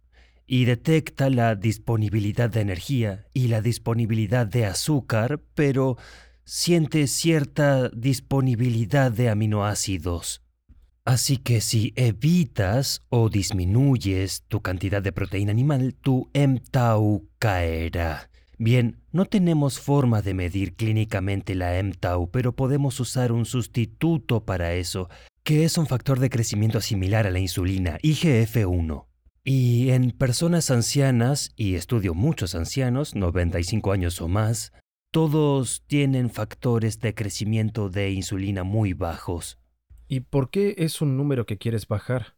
y 0.46 0.66
detecta 0.66 1.30
la 1.30 1.56
disponibilidad 1.56 2.50
de 2.50 2.62
energía 2.62 3.26
y 3.34 3.48
la 3.48 3.62
disponibilidad 3.62 4.46
de 4.46 4.66
azúcar, 4.66 5.42
pero 5.56 5.98
siente 6.44 7.08
cierta 7.08 7.90
disponibilidad 7.90 9.12
de 9.12 9.30
aminoácidos. 9.30 10.44
Así 11.06 11.38
que 11.38 11.62
si 11.62 11.94
evitas 11.96 13.04
o 13.10 13.30
disminuyes 13.30 14.44
tu 14.48 14.62
cantidad 14.62 15.02
de 15.02 15.14
proteína 15.14 15.52
animal, 15.52 15.96
tu 15.96 16.30
mTau 16.34 17.30
caerá. 17.40 18.30
Bien, 18.58 19.02
no 19.12 19.26
tenemos 19.26 19.80
forma 19.80 20.22
de 20.22 20.34
medir 20.34 20.76
clínicamente 20.76 21.56
la 21.56 21.82
mTau, 21.82 22.30
pero 22.32 22.56
podemos 22.56 23.00
usar 23.00 23.32
un 23.32 23.46
sustituto 23.46 24.46
para 24.46 24.74
eso, 24.74 25.10
que 25.44 25.66
es 25.66 25.78
un 25.78 25.88
factor 25.88 26.20
de 26.20 26.30
crecimiento 26.30 26.80
similar 26.80 27.28
a 27.28 27.32
la 27.32 27.40
insulina, 27.40 27.98
IGF-1. 28.02 29.06
Y 29.44 29.90
en 29.90 30.12
personas 30.12 30.72
ancianas, 30.72 31.52
y 31.56 31.76
estudio 31.76 32.14
muchos 32.14 32.56
ancianos, 32.56 33.14
95 33.14 33.92
años 33.92 34.22
o 34.22 34.28
más, 34.28 34.72
todos 35.12 35.84
tienen 35.86 36.30
factores 36.30 37.00
de 37.00 37.14
crecimiento 37.14 37.90
de 37.90 38.12
insulina 38.12 38.64
muy 38.64 38.94
bajos. 38.94 39.60
¿Y 40.08 40.22
por 40.22 40.50
qué 40.50 40.76
es 40.78 41.02
un 41.02 41.18
número 41.18 41.46
que 41.46 41.58
quieres 41.58 41.88
bajar? 41.88 42.36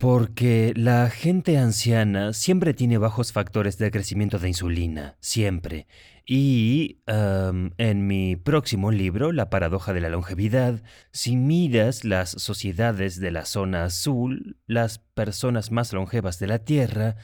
Porque 0.00 0.72
la 0.76 1.10
gente 1.10 1.58
anciana 1.58 2.32
siempre 2.32 2.72
tiene 2.72 2.98
bajos 2.98 3.32
factores 3.32 3.78
de 3.78 3.90
crecimiento 3.90 4.38
de 4.38 4.46
insulina, 4.46 5.16
siempre. 5.18 5.88
Y 6.24 7.00
en 7.06 8.06
mi 8.06 8.36
próximo 8.36 8.92
libro, 8.92 9.32
La 9.32 9.50
paradoja 9.50 9.92
de 9.92 10.00
la 10.00 10.08
longevidad, 10.08 10.82
si 11.10 11.34
miras 11.34 12.04
las 12.04 12.30
sociedades 12.30 13.18
de 13.18 13.32
la 13.32 13.44
zona 13.44 13.84
azul, 13.84 14.58
las 14.66 15.00
personas 15.00 15.72
más 15.72 15.92
longevas 15.92 16.38
de 16.38 16.46
la 16.46 16.60
Tierra, 16.60 17.16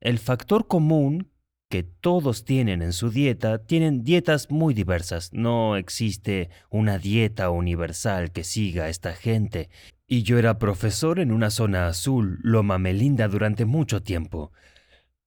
el 0.00 0.18
factor 0.18 0.66
común 0.66 1.30
que 1.68 1.82
todos 1.82 2.46
tienen 2.46 2.80
en 2.80 2.94
su 2.94 3.10
dieta 3.10 3.66
tienen 3.66 4.02
dietas 4.02 4.50
muy 4.50 4.72
diversas. 4.72 5.34
No 5.34 5.76
existe 5.76 6.48
una 6.70 6.96
dieta 6.96 7.50
universal 7.50 8.32
que 8.32 8.44
siga 8.44 8.84
a 8.84 8.88
esta 8.88 9.12
gente. 9.12 9.68
Y 10.10 10.22
yo 10.22 10.38
era 10.38 10.58
profesor 10.58 11.20
en 11.20 11.30
una 11.30 11.50
zona 11.50 11.86
azul, 11.86 12.38
Loma 12.42 12.78
Melinda, 12.78 13.28
durante 13.28 13.66
mucho 13.66 14.02
tiempo. 14.02 14.52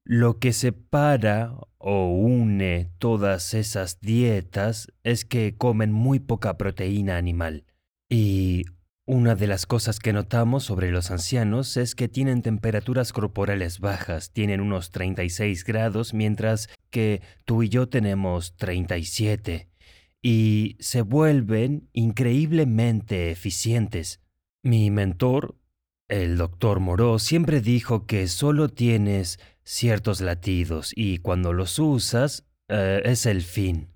Lo 0.03 0.39
que 0.39 0.53
separa 0.53 1.53
o 1.77 2.07
une 2.09 2.89
todas 2.97 3.53
esas 3.53 4.01
dietas 4.01 4.91
es 5.03 5.23
que 5.23 5.55
comen 5.55 5.91
muy 5.91 6.19
poca 6.19 6.57
proteína 6.57 7.17
animal. 7.17 7.65
Y 8.09 8.65
una 9.05 9.35
de 9.35 9.45
las 9.45 9.67
cosas 9.67 9.99
que 9.99 10.13
notamos 10.13 10.63
sobre 10.63 10.89
los 10.89 11.11
ancianos 11.11 11.77
es 11.77 11.93
que 11.93 12.07
tienen 12.07 12.41
temperaturas 12.41 13.13
corporales 13.13 13.79
bajas, 13.79 14.31
tienen 14.31 14.61
unos 14.61 14.89
36 14.89 15.63
grados, 15.63 16.15
mientras 16.15 16.69
que 16.89 17.21
tú 17.45 17.61
y 17.61 17.69
yo 17.69 17.87
tenemos 17.87 18.55
37, 18.57 19.69
y 20.23 20.77
se 20.79 21.03
vuelven 21.03 21.89
increíblemente 21.93 23.29
eficientes. 23.29 24.20
Mi 24.63 24.91
mentor, 24.91 25.55
el 26.07 26.37
doctor 26.37 26.79
Moreau, 26.79 27.17
siempre 27.17 27.61
dijo 27.61 28.05
que 28.05 28.27
solo 28.27 28.69
tienes 28.69 29.39
ciertos 29.63 30.21
latidos 30.21 30.91
y 30.95 31.17
cuando 31.17 31.51
los 31.53 31.79
usas 31.79 32.45
eh, 32.69 33.01
es 33.05 33.25
el 33.25 33.41
fin. 33.41 33.89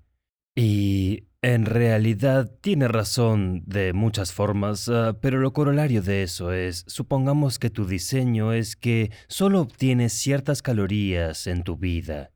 Y 0.56 1.28
en 1.42 1.66
realidad 1.66 2.50
tiene 2.60 2.88
razón 2.88 3.62
de 3.66 3.92
muchas 3.92 4.32
formas, 4.32 4.88
eh, 4.88 5.14
pero 5.20 5.38
lo 5.38 5.52
corolario 5.52 6.02
de 6.02 6.24
eso 6.24 6.52
es, 6.52 6.84
supongamos 6.88 7.60
que 7.60 7.70
tu 7.70 7.86
diseño 7.86 8.52
es 8.52 8.74
que 8.74 9.12
solo 9.28 9.60
obtienes 9.60 10.12
ciertas 10.14 10.62
calorías 10.62 11.46
en 11.46 11.62
tu 11.62 11.76
vida 11.76 12.32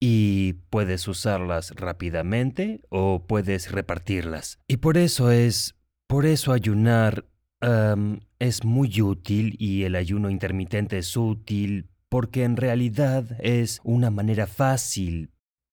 y 0.00 0.54
puedes 0.70 1.06
usarlas 1.06 1.70
rápidamente 1.76 2.80
o 2.88 3.26
puedes 3.28 3.70
repartirlas. 3.70 4.58
Y 4.66 4.78
por 4.78 4.98
eso 4.98 5.30
es, 5.30 5.76
por 6.08 6.26
eso 6.26 6.52
ayunar 6.52 7.26
es 7.60 8.64
muy 8.64 9.00
útil 9.00 9.56
y 9.58 9.84
el 9.84 9.96
ayuno 9.96 10.28
intermitente 10.28 10.98
es 10.98 11.16
útil 11.16 11.88
porque 12.08 12.44
en 12.44 12.56
realidad 12.56 13.36
es 13.40 13.80
una 13.84 14.10
manera 14.10 14.46
fácil 14.46 15.32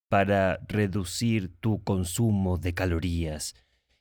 para 0.10 0.60
reducir 0.68 1.56
tu 1.60 1.84
consumo 1.84 2.58
de 2.58 2.74
calorías. 2.74 3.56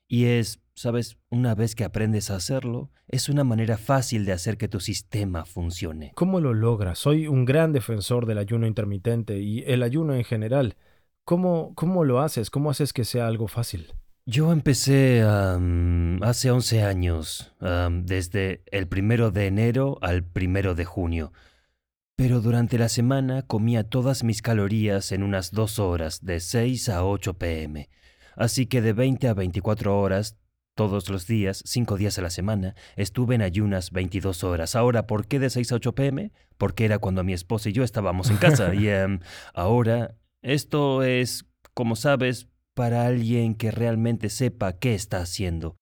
Y 0.08 0.24
es, 0.24 0.60
sabes, 0.74 1.18
una 1.30 1.54
vez 1.54 1.76
que 1.76 1.84
aprendes 1.84 2.30
a 2.30 2.36
hacerlo, 2.36 2.90
es 3.06 3.28
una 3.28 3.44
manera 3.44 3.78
fácil 3.78 4.24
de 4.24 4.32
hacer 4.32 4.56
que 4.56 4.66
tu 4.66 4.80
sistema 4.80 5.44
funcione. 5.44 6.12
¿Cómo 6.16 6.40
lo 6.40 6.54
logras? 6.54 6.98
Soy 6.98 7.28
un 7.28 7.44
gran 7.44 7.72
defensor 7.72 8.26
del 8.26 8.38
ayuno 8.38 8.66
intermitente 8.66 9.38
y 9.38 9.60
el 9.66 9.82
ayuno 9.82 10.14
en 10.14 10.24
general. 10.24 10.76
¿Cómo, 11.24 11.74
cómo 11.76 12.04
lo 12.04 12.20
haces? 12.20 12.50
¿Cómo 12.50 12.70
haces 12.70 12.92
que 12.92 13.04
sea 13.04 13.28
algo 13.28 13.46
fácil? 13.46 13.92
Yo 14.26 14.52
empecé 14.52 15.22
hace 15.22 16.50
11 16.50 16.82
años, 16.82 17.52
desde 18.04 18.62
el 18.66 18.86
primero 18.86 19.30
de 19.30 19.46
enero 19.46 19.98
al 20.02 20.24
primero 20.24 20.74
de 20.74 20.84
junio. 20.84 21.32
Pero 22.16 22.42
durante 22.42 22.76
la 22.76 22.90
semana 22.90 23.40
comía 23.40 23.82
todas 23.82 24.24
mis 24.24 24.42
calorías 24.42 25.10
en 25.12 25.22
unas 25.22 25.52
dos 25.52 25.78
horas, 25.78 26.22
de 26.22 26.38
6 26.38 26.90
a 26.90 27.04
8 27.06 27.38
pm. 27.38 27.88
Así 28.36 28.66
que 28.66 28.82
de 28.82 28.92
20 28.92 29.26
a 29.28 29.32
24 29.32 29.98
horas, 29.98 30.36
todos 30.74 31.08
los 31.08 31.26
días, 31.26 31.62
cinco 31.66 31.96
días 31.96 32.18
a 32.18 32.22
la 32.22 32.28
semana, 32.28 32.74
estuve 32.96 33.36
en 33.36 33.42
ayunas 33.42 33.90
22 33.90 34.44
horas. 34.44 34.76
Ahora, 34.76 35.06
¿por 35.06 35.26
qué 35.28 35.38
de 35.38 35.48
6 35.48 35.72
a 35.72 35.76
8 35.76 35.94
pm? 35.94 36.30
Porque 36.58 36.84
era 36.84 36.98
cuando 36.98 37.24
mi 37.24 37.32
esposa 37.32 37.70
y 37.70 37.72
yo 37.72 37.84
estábamos 37.84 38.28
en 38.28 38.36
casa. 38.36 38.74
y 38.74 38.90
ahora, 39.54 40.14
esto 40.42 41.02
es, 41.02 41.46
como 41.72 41.96
sabes, 41.96 42.49
para 42.80 43.04
alguien 43.04 43.56
que 43.56 43.70
realmente 43.70 44.30
sepa 44.30 44.78
qué 44.78 44.94
está 44.94 45.18
haciendo. 45.18 45.76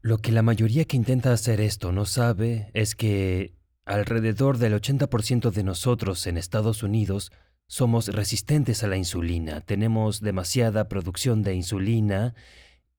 Lo 0.00 0.16
que 0.16 0.32
la 0.32 0.40
mayoría 0.40 0.86
que 0.86 0.96
intenta 0.96 1.30
hacer 1.30 1.60
esto 1.60 1.92
no 1.92 2.06
sabe 2.06 2.70
es 2.72 2.94
que 2.94 3.52
alrededor 3.84 4.56
del 4.56 4.72
80% 4.72 5.50
de 5.50 5.62
nosotros 5.62 6.26
en 6.26 6.38
Estados 6.38 6.82
Unidos 6.82 7.32
somos 7.66 8.08
resistentes 8.08 8.82
a 8.82 8.86
la 8.86 8.96
insulina, 8.96 9.60
tenemos 9.60 10.22
demasiada 10.22 10.88
producción 10.88 11.42
de 11.42 11.54
insulina 11.54 12.34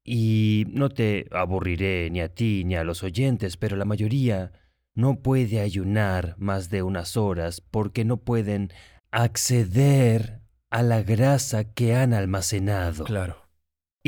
y 0.04 0.66
no 0.70 0.90
te 0.90 1.26
aburriré 1.32 2.08
ni 2.12 2.22
a 2.22 2.32
ti 2.32 2.66
ni 2.66 2.76
a 2.76 2.84
los 2.84 3.02
oyentes, 3.02 3.58
pero 3.58 3.78
la 3.78 3.86
mayoría 3.86 4.52
no 4.94 5.24
puede 5.24 5.60
ayunar 5.60 6.36
más 6.38 6.70
de 6.70 6.84
unas 6.84 7.18
horas 7.18 7.62
porque 7.62 8.06
no 8.06 8.18
pueden 8.18 8.72
acceder 9.10 10.44
a 10.70 10.84
la 10.84 11.02
grasa 11.02 11.64
que 11.64 11.96
han 11.96 12.14
almacenado. 12.14 13.06
Claro. 13.06 13.39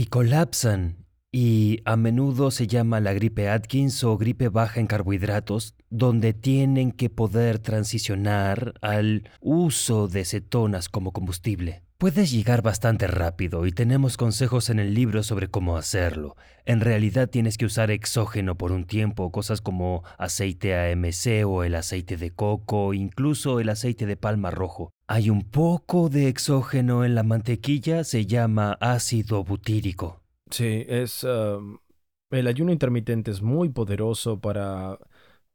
Y 0.01 0.07
colapsan 0.07 1.05
y 1.31 1.83
a 1.85 1.95
menudo 1.95 2.49
se 2.49 2.65
llama 2.65 2.99
la 2.99 3.13
gripe 3.13 3.49
Atkins 3.49 4.03
o 4.03 4.17
gripe 4.17 4.49
baja 4.49 4.79
en 4.79 4.87
carbohidratos, 4.87 5.75
donde 5.91 6.33
tienen 6.33 6.91
que 6.91 7.11
poder 7.11 7.59
transicionar 7.59 8.73
al 8.81 9.29
uso 9.41 10.07
de 10.07 10.25
cetonas 10.25 10.89
como 10.89 11.11
combustible. 11.11 11.83
Puedes 11.99 12.31
llegar 12.31 12.63
bastante 12.63 13.05
rápido 13.05 13.67
y 13.67 13.71
tenemos 13.71 14.17
consejos 14.17 14.71
en 14.71 14.79
el 14.79 14.95
libro 14.95 15.21
sobre 15.21 15.49
cómo 15.49 15.77
hacerlo. 15.77 16.35
En 16.65 16.81
realidad 16.81 17.29
tienes 17.29 17.59
que 17.59 17.65
usar 17.65 17.91
exógeno 17.91 18.57
por 18.57 18.71
un 18.71 18.85
tiempo, 18.85 19.31
cosas 19.31 19.61
como 19.61 20.03
aceite 20.17 20.75
AMC 20.75 21.45
o 21.45 21.63
el 21.63 21.75
aceite 21.75 22.17
de 22.17 22.31
coco, 22.31 22.95
incluso 22.95 23.59
el 23.59 23.69
aceite 23.69 24.07
de 24.07 24.17
palma 24.17 24.49
rojo. 24.49 24.89
Hay 25.13 25.29
un 25.29 25.43
poco 25.43 26.07
de 26.07 26.29
exógeno 26.29 27.03
en 27.03 27.15
la 27.15 27.23
mantequilla, 27.23 28.05
se 28.05 28.25
llama 28.25 28.77
ácido 28.79 29.43
butírico. 29.43 30.21
Sí, 30.49 30.85
es... 30.87 31.25
el 31.25 32.47
ayuno 32.47 32.71
intermitente 32.71 33.29
es 33.29 33.41
muy 33.41 33.67
poderoso 33.67 34.39
para 34.39 34.97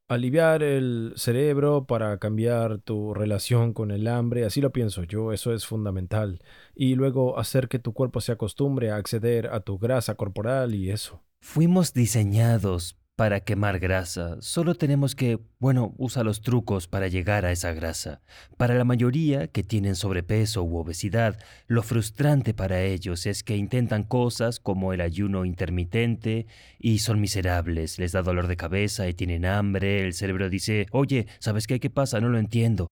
aliviar 0.09 0.62
el 0.62 1.14
cerebro 1.16 1.87
para 1.87 2.19
cambiar 2.19 2.81
tu 2.81 3.14
relación 3.14 3.73
con 3.73 3.92
el 3.92 4.09
hambre, 4.09 4.45
así 4.45 4.61
lo 4.61 4.73
pienso 4.73 5.05
yo, 5.05 5.33
eso 5.33 5.55
es 5.55 5.64
fundamental. 5.64 6.42
Y 6.75 6.95
luego 6.95 7.38
hacer 7.38 7.69
que 7.69 7.79
tu 7.79 7.95
cuerpo 7.95 8.21
se 8.21 8.33
acostumbre 8.33 8.90
a 8.90 8.97
acceder 8.97 9.47
a 9.47 9.61
tu 9.61 9.79
grasa 9.79 10.16
corporal 10.16 10.75
y 10.75 10.90
eso. 10.90 11.23
Fuimos 11.40 11.95
diseñados 11.95 12.99
para 13.16 13.40
quemar 13.40 13.79
grasa. 13.79 14.37
Solo 14.40 14.74
tenemos 14.74 15.14
que, 15.14 15.40
bueno, 15.59 15.94
usa 15.96 16.22
los 16.22 16.42
trucos 16.42 16.87
para 16.87 17.09
llegar 17.09 17.46
a 17.46 17.50
esa 17.50 17.72
grasa. 17.72 18.20
Para 18.59 18.74
la 18.74 18.85
mayoría 18.85 19.48
que 19.48 19.64
tienen 19.64 19.96
sobrepeso 19.96 20.62
u 20.62 20.76
obesidad, 20.76 21.38
lo 21.66 21.83
frustrante 21.83 22.52
para 22.52 22.83
ellos 22.83 23.24
es 23.24 23.42
que 23.42 23.57
intentan 23.57 24.02
cosas 24.02 24.61
como 24.61 24.92
el 24.92 25.00
ayuno 25.00 25.46
intermitente 25.46 26.46
y 26.79 26.98
son 26.98 27.20
miserables, 27.20 27.98
les 27.98 28.12
da 28.12 28.22
dolor 28.22 28.48
de 28.48 28.59
cabeza 28.59 29.09
y 29.09 29.14
tienen 29.14 29.46
hambre, 29.46 30.05
el 30.05 30.12
cerebro 30.12 30.50
dice, 30.50 30.87
oye, 30.92 31.26
¿sabes 31.38 31.66
qué? 31.66 31.81
¿Qué 31.81 31.88
pasa? 31.88 32.20
No 32.20 32.29
lo 32.29 32.38
entiendo. 32.38 32.88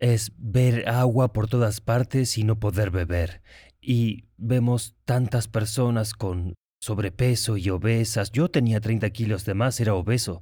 Es 0.00 0.32
ver 0.36 0.88
agua 0.88 1.32
por 1.32 1.48
todas 1.48 1.80
partes 1.80 2.36
y 2.36 2.42
no 2.42 2.58
poder 2.58 2.90
beber. 2.90 3.42
Y 3.80 4.24
vemos 4.36 4.96
tantas 5.04 5.46
personas 5.46 6.12
con 6.14 6.54
sobrepeso 6.86 7.56
y 7.56 7.68
obesas. 7.70 8.30
Yo 8.30 8.48
tenía 8.48 8.80
30 8.80 9.10
kilos 9.10 9.44
de 9.44 9.54
más, 9.54 9.80
era 9.80 9.94
obeso. 9.94 10.40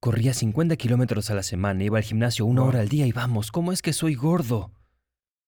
Corría 0.00 0.32
50 0.32 0.76
kilómetros 0.76 1.30
a 1.30 1.34
la 1.34 1.42
semana, 1.42 1.82
iba 1.84 1.98
al 1.98 2.04
gimnasio 2.04 2.46
una 2.46 2.62
hora 2.62 2.80
al 2.80 2.88
día 2.88 3.06
y 3.06 3.12
vamos, 3.12 3.50
¿cómo 3.50 3.72
es 3.72 3.82
que 3.82 3.92
soy 3.92 4.14
gordo? 4.14 4.72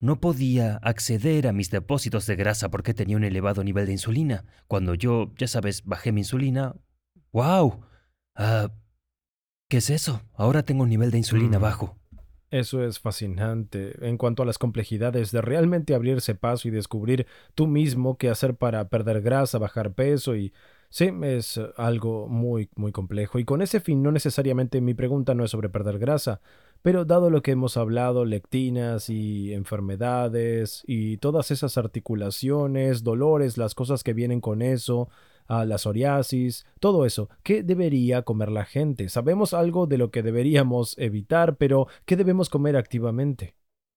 No 0.01 0.21
podía 0.21 0.79
acceder 0.83 1.47
a 1.47 1.53
mis 1.53 1.71
depósitos 1.71 2.27
de 2.27 2.35
grasa 2.35 2.71
porque 2.71 2.93
tenía 2.93 3.17
un 3.17 3.23
elevado 3.25 3.63
nivel 3.63 3.87
de 3.87 3.93
insulina. 3.93 4.45
Cuando 4.67 4.95
yo, 4.95 5.33
ya 5.39 5.47
sabes, 5.47 5.85
bajé 5.85 6.11
mi 6.11 6.23
insulina. 6.23 6.75
¡Wow! 7.33 7.85
Ah, 8.35 8.73
¿Qué 9.71 9.77
es 9.79 9.91
eso? 9.91 10.23
Ahora 10.35 10.65
tengo 10.65 10.83
un 10.83 10.89
nivel 10.91 11.13
de 11.13 11.19
insulina 11.19 11.59
Mm. 11.61 11.63
bajo. 11.63 11.99
Eso 12.53 12.85
es 12.85 13.01
fascinante 13.01 13.95
en 14.07 14.19
cuanto 14.19 14.43
a 14.43 14.47
las 14.47 14.59
complejidades 14.59 15.33
de 15.33 15.41
realmente 15.41 15.95
abrirse 15.95 16.35
paso 16.35 16.69
y 16.69 16.71
descubrir 16.71 17.27
tú 17.55 17.67
mismo 17.67 18.19
qué 18.19 18.29
hacer 18.29 18.57
para 18.57 18.89
perder 18.91 19.23
grasa, 19.23 19.57
bajar 19.57 19.95
peso 19.95 20.37
y 20.37 20.53
sí, 20.91 21.11
es 21.23 21.59
algo 21.79 22.29
muy, 22.29 22.69
muy 22.77 22.93
complejo. 22.93 23.39
Y 23.39 23.47
con 23.47 23.63
ese 23.63 23.81
fin, 23.81 24.03
no 24.03 24.13
necesariamente 24.13 24.83
mi 24.83 24.93
pregunta 24.93 25.35
no 25.35 25.47
es 25.47 25.51
sobre 25.51 25.71
perder 25.71 25.99
grasa, 25.99 26.43
pero 26.83 27.07
dado 27.07 27.31
lo 27.31 27.41
que 27.41 27.53
hemos 27.53 27.79
hablado, 27.79 28.27
lectinas 28.27 29.09
y 29.09 29.55
enfermedades 29.55 30.83
y 30.87 31.17
todas 31.17 31.51
esas 31.53 31.79
articulaciones, 31.79 33.03
dolores, 33.03 33.57
las 33.57 33.75
cosas 33.75 34.05
que 34.05 34.13
vienen 34.13 34.43
con 34.43 34.61
eso, 34.61 35.09
a 35.47 35.65
la 35.65 35.79
psoriasis, 35.79 36.67
todo 36.81 37.07
eso. 37.07 37.29
¿Qué 37.43 37.63
debería 37.63 38.23
comer 38.23 38.51
la 38.51 38.65
gente? 38.65 39.09
Sabemos 39.09 39.55
algo 39.55 39.87
de 39.87 39.99
lo 39.99 40.11
que 40.11 40.23
deberíamos 40.23 40.97
evitar, 40.99 41.57
pero 41.57 41.87
¿qué 42.05 42.17
debemos 42.17 42.49
comer 42.49 42.77
activamente? 42.77 43.55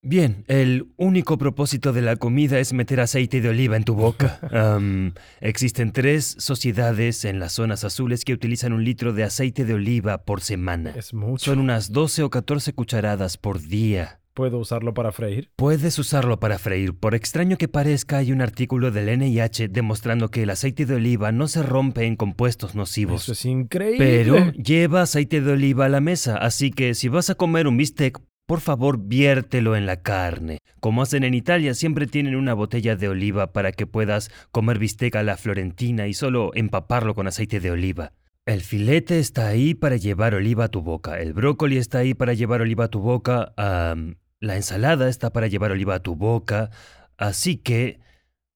Bien, 0.07 0.45
el 0.47 0.93
único 0.97 1.39
propósito 1.39 1.91
de 1.91 2.03
la 2.03 2.15
comida 2.15 2.59
es 2.59 2.73
meter 2.73 2.99
aceite 2.99 3.41
de 3.41 3.49
oliva 3.49 3.75
en 3.75 3.85
tu 3.85 3.95
boca. 3.95 4.39
Existen 5.41 5.91
tres 5.93 6.35
sociedades 6.37 7.25
en 7.25 7.39
las 7.39 7.53
zonas 7.53 7.83
azules 7.83 8.23
que 8.23 8.33
utilizan 8.33 8.71
un 8.71 8.83
litro 8.83 9.13
de 9.13 9.23
aceite 9.23 9.65
de 9.65 9.73
oliva 9.73 10.23
por 10.23 10.41
semana. 10.41 10.93
Es 10.95 11.15
mucho. 11.15 11.45
Son 11.45 11.57
unas 11.57 11.91
12 11.91 12.21
o 12.21 12.29
14 12.29 12.73
cucharadas 12.73 13.37
por 13.37 13.59
día. 13.59 14.19
¿Puedo 14.35 14.59
usarlo 14.59 14.93
para 14.93 15.13
freír? 15.13 15.49
Puedes 15.55 15.97
usarlo 15.97 16.41
para 16.41 16.59
freír. 16.59 16.93
Por 16.93 17.15
extraño 17.15 17.57
que 17.57 17.69
parezca, 17.69 18.17
hay 18.17 18.33
un 18.33 18.41
artículo 18.41 18.91
del 18.91 19.17
NIH 19.17 19.69
demostrando 19.69 20.29
que 20.29 20.43
el 20.43 20.49
aceite 20.49 20.85
de 20.85 20.95
oliva 20.95 21.31
no 21.31 21.47
se 21.47 21.63
rompe 21.63 22.03
en 22.03 22.17
compuestos 22.17 22.75
nocivos. 22.75 23.23
Eso 23.23 23.31
es 23.31 23.45
increíble. 23.45 23.97
Pero 23.97 24.51
lleva 24.51 25.03
aceite 25.03 25.39
de 25.39 25.53
oliva 25.53 25.85
a 25.85 25.89
la 25.89 26.01
mesa, 26.01 26.35
así 26.35 26.71
que 26.71 26.95
si 26.95 27.07
vas 27.07 27.29
a 27.29 27.35
comer 27.35 27.65
un 27.65 27.77
bistec, 27.77 28.19
por 28.45 28.59
favor 28.59 28.99
viértelo 29.07 29.77
en 29.77 29.85
la 29.85 30.01
carne. 30.01 30.57
Como 30.81 31.01
hacen 31.01 31.23
en 31.23 31.33
Italia, 31.33 31.73
siempre 31.73 32.05
tienen 32.05 32.35
una 32.35 32.53
botella 32.53 32.97
de 32.97 33.07
oliva 33.07 33.53
para 33.53 33.71
que 33.71 33.87
puedas 33.87 34.31
comer 34.51 34.79
bistec 34.79 35.15
a 35.15 35.23
la 35.23 35.37
florentina 35.37 36.07
y 36.07 36.13
solo 36.13 36.51
empaparlo 36.55 37.15
con 37.15 37.27
aceite 37.27 37.61
de 37.61 37.71
oliva. 37.71 38.11
El 38.45 38.59
filete 38.59 39.17
está 39.17 39.47
ahí 39.47 39.75
para 39.75 39.95
llevar 39.95 40.35
oliva 40.35 40.65
a 40.65 40.67
tu 40.67 40.81
boca, 40.81 41.21
el 41.21 41.31
brócoli 41.31 41.77
está 41.77 41.99
ahí 41.99 42.13
para 42.13 42.33
llevar 42.33 42.61
oliva 42.61 42.85
a 42.85 42.89
tu 42.89 42.99
boca, 42.99 43.53
am, 43.55 44.17
la 44.45 44.55
ensalada 44.55 45.09
está 45.09 45.31
para 45.31 45.47
llevar 45.47 45.71
oliva 45.71 45.95
a 45.95 45.99
tu 45.99 46.15
boca, 46.15 46.69
así 47.17 47.57
que 47.57 47.99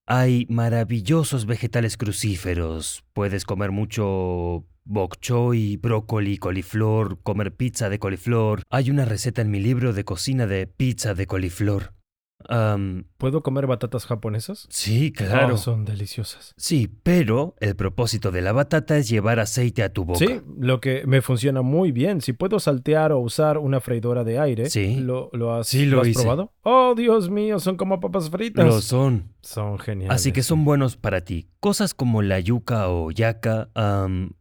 hay 0.05 0.45
maravillosos 0.49 1.45
vegetales 1.45 1.97
crucíferos. 1.97 3.03
Puedes 3.13 3.43
comer 3.43 3.71
mucho 3.71 4.65
bok 4.85 5.17
choy, 5.19 5.77
brócoli, 5.77 6.37
coliflor, 6.37 7.21
comer 7.23 7.55
pizza 7.55 7.89
de 7.89 7.99
coliflor. 7.99 8.61
Hay 8.69 8.91
una 8.91 9.05
receta 9.05 9.41
en 9.41 9.51
mi 9.51 9.59
libro 9.59 9.93
de 9.93 10.05
cocina 10.05 10.45
de 10.45 10.67
pizza 10.67 11.15
de 11.15 11.25
coliflor. 11.25 11.93
¿Puedo 13.17 13.43
comer 13.43 13.67
batatas 13.67 14.05
japonesas? 14.05 14.67
sí, 14.69 15.11
claro. 15.11 15.53
Oh, 15.53 15.57
son 15.57 15.85
deliciosas. 15.85 16.53
Sí, 16.57 16.89
pero 17.03 17.55
el 17.59 17.75
propósito 17.75 18.31
de 18.31 18.41
la 18.41 18.51
batata 18.51 18.97
es 18.97 19.07
llevar 19.09 19.39
aceite 19.39 19.83
a 19.83 19.93
tu 19.93 20.05
boca. 20.05 20.19
Sí, 20.19 20.41
lo 20.57 20.81
que 20.81 21.03
me 21.05 21.21
funciona 21.21 21.61
muy 21.61 21.91
bien. 21.91 22.21
Si 22.21 22.33
puedo 22.33 22.59
saltear 22.59 23.11
o 23.11 23.19
usar 23.19 23.57
una 23.57 23.79
freidora 23.79 24.23
de 24.23 24.39
aire, 24.39 24.69
Sí. 24.69 24.95
¿lo, 24.99 25.29
lo 25.33 25.53
has, 25.53 25.67
Sí, 25.67 25.85
lo 25.85 26.01
has 26.01 26.07
hice. 26.07 26.21
probado? 26.21 26.53
Oh, 26.63 26.93
Dios 26.95 27.29
mío, 27.29 27.59
son 27.59 27.77
como 27.77 27.99
papas 27.99 28.29
fritas. 28.29 28.65
Lo 28.65 28.81
son. 28.81 29.33
Son 29.41 29.77
geniales. 29.79 30.15
Así 30.15 30.31
que 30.31 30.43
son 30.43 30.65
buenos 30.65 30.97
para 30.97 31.21
ti. 31.21 31.47
Cosas 31.59 31.93
como 31.93 32.21
la 32.21 32.39
yuca 32.39 32.89
o 32.89 33.11
yaca 33.11 33.69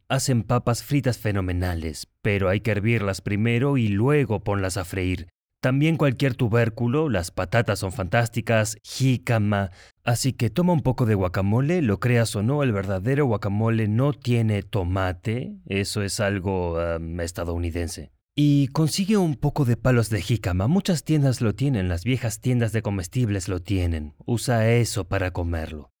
hacen 0.09 0.43
papas 0.43 0.83
fritas 0.83 1.17
fenomenales, 1.17 2.07
pero 2.21 2.49
hay 2.49 2.61
que 2.61 2.71
hervirlas 2.71 3.21
primero 3.21 3.77
y 3.77 3.87
luego 3.89 4.43
ponlas 4.43 4.77
a 4.77 4.83
freír. 4.85 5.27
También 5.61 5.97
cualquier 5.97 6.35
tubérculo, 6.35 7.09
las 7.09 7.31
patatas 7.31 7.79
son 7.79 7.91
fantásticas, 7.91 8.77
jícama. 8.81 9.71
Así 10.05 10.31
que 10.31 10.49
toma 10.49 10.71
un 10.71 10.81
poco 10.81 11.05
de 11.05 11.15
guacamole, 11.15 11.81
lo 11.81 11.99
creas 11.99 12.33
o 12.37 12.43
no, 12.43 12.63
el 12.63 12.71
verdadero 12.71 13.25
guacamole 13.25 13.89
no 13.89 14.13
tiene 14.13 14.63
tomate, 14.63 15.57
eso 15.65 16.01
es 16.01 16.21
algo 16.21 16.79
estadounidense. 17.19 18.11
Y 18.35 18.67
consigue 18.69 19.17
un 19.17 19.35
poco 19.35 19.65
de 19.65 19.75
palos 19.75 20.09
de 20.09 20.21
jícama. 20.21 20.67
Muchas 20.67 21.03
tiendas 21.03 21.41
lo 21.41 21.53
tienen, 21.53 21.89
las 21.89 22.05
viejas 22.05 22.39
tiendas 22.39 22.71
de 22.71 22.81
comestibles 22.81 23.49
lo 23.49 23.61
tienen. 23.61 24.13
Usa 24.25 24.69
eso 24.69 25.09
para 25.09 25.31
comerlo. 25.31 25.91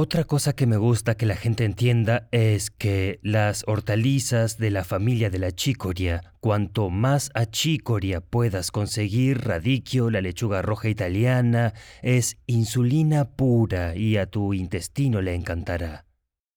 Otra 0.00 0.22
cosa 0.22 0.54
que 0.54 0.68
me 0.68 0.76
gusta 0.76 1.16
que 1.16 1.26
la 1.26 1.34
gente 1.34 1.64
entienda 1.64 2.28
es 2.30 2.70
que 2.70 3.18
las 3.24 3.64
hortalizas 3.66 4.56
de 4.56 4.70
la 4.70 4.84
familia 4.84 5.28
de 5.28 5.40
la 5.40 5.50
chicoria, 5.50 6.34
cuanto 6.38 6.88
más 6.88 7.32
achicoria 7.34 8.20
puedas 8.20 8.70
conseguir, 8.70 9.40
radicchio, 9.40 10.08
la 10.10 10.20
lechuga 10.20 10.62
roja 10.62 10.88
italiana, 10.88 11.72
es 12.00 12.38
insulina 12.46 13.24
pura 13.24 13.96
y 13.96 14.18
a 14.18 14.26
tu 14.26 14.54
intestino 14.54 15.20
le 15.20 15.34
encantará. 15.34 16.06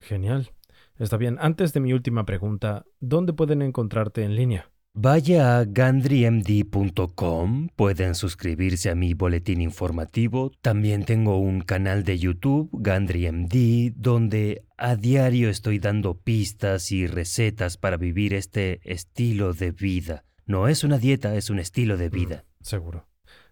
Genial. 0.02 0.52
Está 1.00 1.18
bien. 1.18 1.38
Antes 1.42 1.74
de 1.74 1.80
mi 1.80 1.94
última 1.94 2.28
pregunta, 2.28 2.86
¿dónde 3.00 3.34
pueden 3.34 3.64
encontrarte 3.64 4.24
en 4.24 4.36
línea? 4.36 4.71
Vaya 4.94 5.58
a 5.58 5.64
gandrymd.com, 5.64 7.70
pueden 7.78 8.14
suscribirse 8.14 8.90
a 8.90 8.96
mi 8.96 9.14
boletín 9.14 9.62
informativo. 9.62 10.52
También 10.62 11.06
tengo 11.06 11.38
un 11.38 11.62
canal 11.62 12.04
de 12.04 12.20
YouTube, 12.20 12.70
GandryMD, 12.74 13.94
donde 13.96 14.66
a 14.78 14.98
diario 14.98 15.50
estoy 15.50 15.80
dando 15.80 16.16
pistas 16.16 16.92
y 16.92 17.08
recetas 17.08 17.78
para 17.78 17.96
vivir 17.96 18.34
este 18.34 18.82
estilo 18.84 19.54
de 19.54 19.72
vida. 19.72 20.26
No 20.46 20.68
es 20.68 20.84
una 20.84 20.98
dieta, 20.98 21.38
es 21.38 21.50
un 21.50 21.60
estilo 21.60 21.96
de 21.96 22.10
vida. 22.10 22.44
Seguro. 22.60 23.08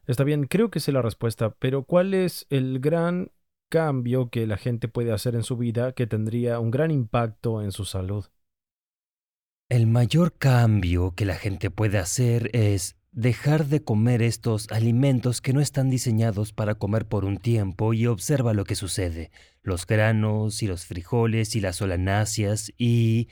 Está 0.07 0.25
bien, 0.25 0.45
creo 0.45 0.69
que 0.69 0.81
sé 0.81 0.91
la 0.91 1.01
respuesta, 1.01 1.51
pero 1.51 1.83
¿cuál 1.83 2.13
es 2.13 2.47
el 2.49 2.81
gran 2.81 3.31
cambio 3.69 4.29
que 4.29 4.45
la 4.45 4.57
gente 4.57 4.89
puede 4.89 5.13
hacer 5.13 5.35
en 5.35 5.43
su 5.43 5.55
vida 5.55 5.93
que 5.93 6.05
tendría 6.05 6.59
un 6.59 6.69
gran 6.69 6.91
impacto 6.91 7.61
en 7.61 7.71
su 7.71 7.85
salud? 7.85 8.25
El 9.69 9.85
mayor 9.85 10.33
cambio 10.33 11.11
que 11.11 11.25
la 11.25 11.35
gente 11.35 11.69
puede 11.69 11.99
hacer 11.99 12.49
es 12.53 12.95
dejar 13.11 13.67
de 13.67 13.83
comer 13.83 14.23
estos 14.23 14.67
alimentos 14.71 15.41
que 15.41 15.53
no 15.53 15.61
están 15.61 15.91
diseñados 15.91 16.53
para 16.53 16.73
comer 16.73 17.05
por 17.05 17.23
un 17.23 17.37
tiempo 17.37 17.93
y 17.93 18.07
observa 18.07 18.55
lo 18.55 18.65
que 18.65 18.73
sucede. 18.73 19.29
Los 19.61 19.85
granos 19.85 20.63
y 20.63 20.67
los 20.67 20.85
frijoles 20.85 21.55
y 21.55 21.61
las 21.61 21.75
solanáceas 21.75 22.73
y 22.79 23.27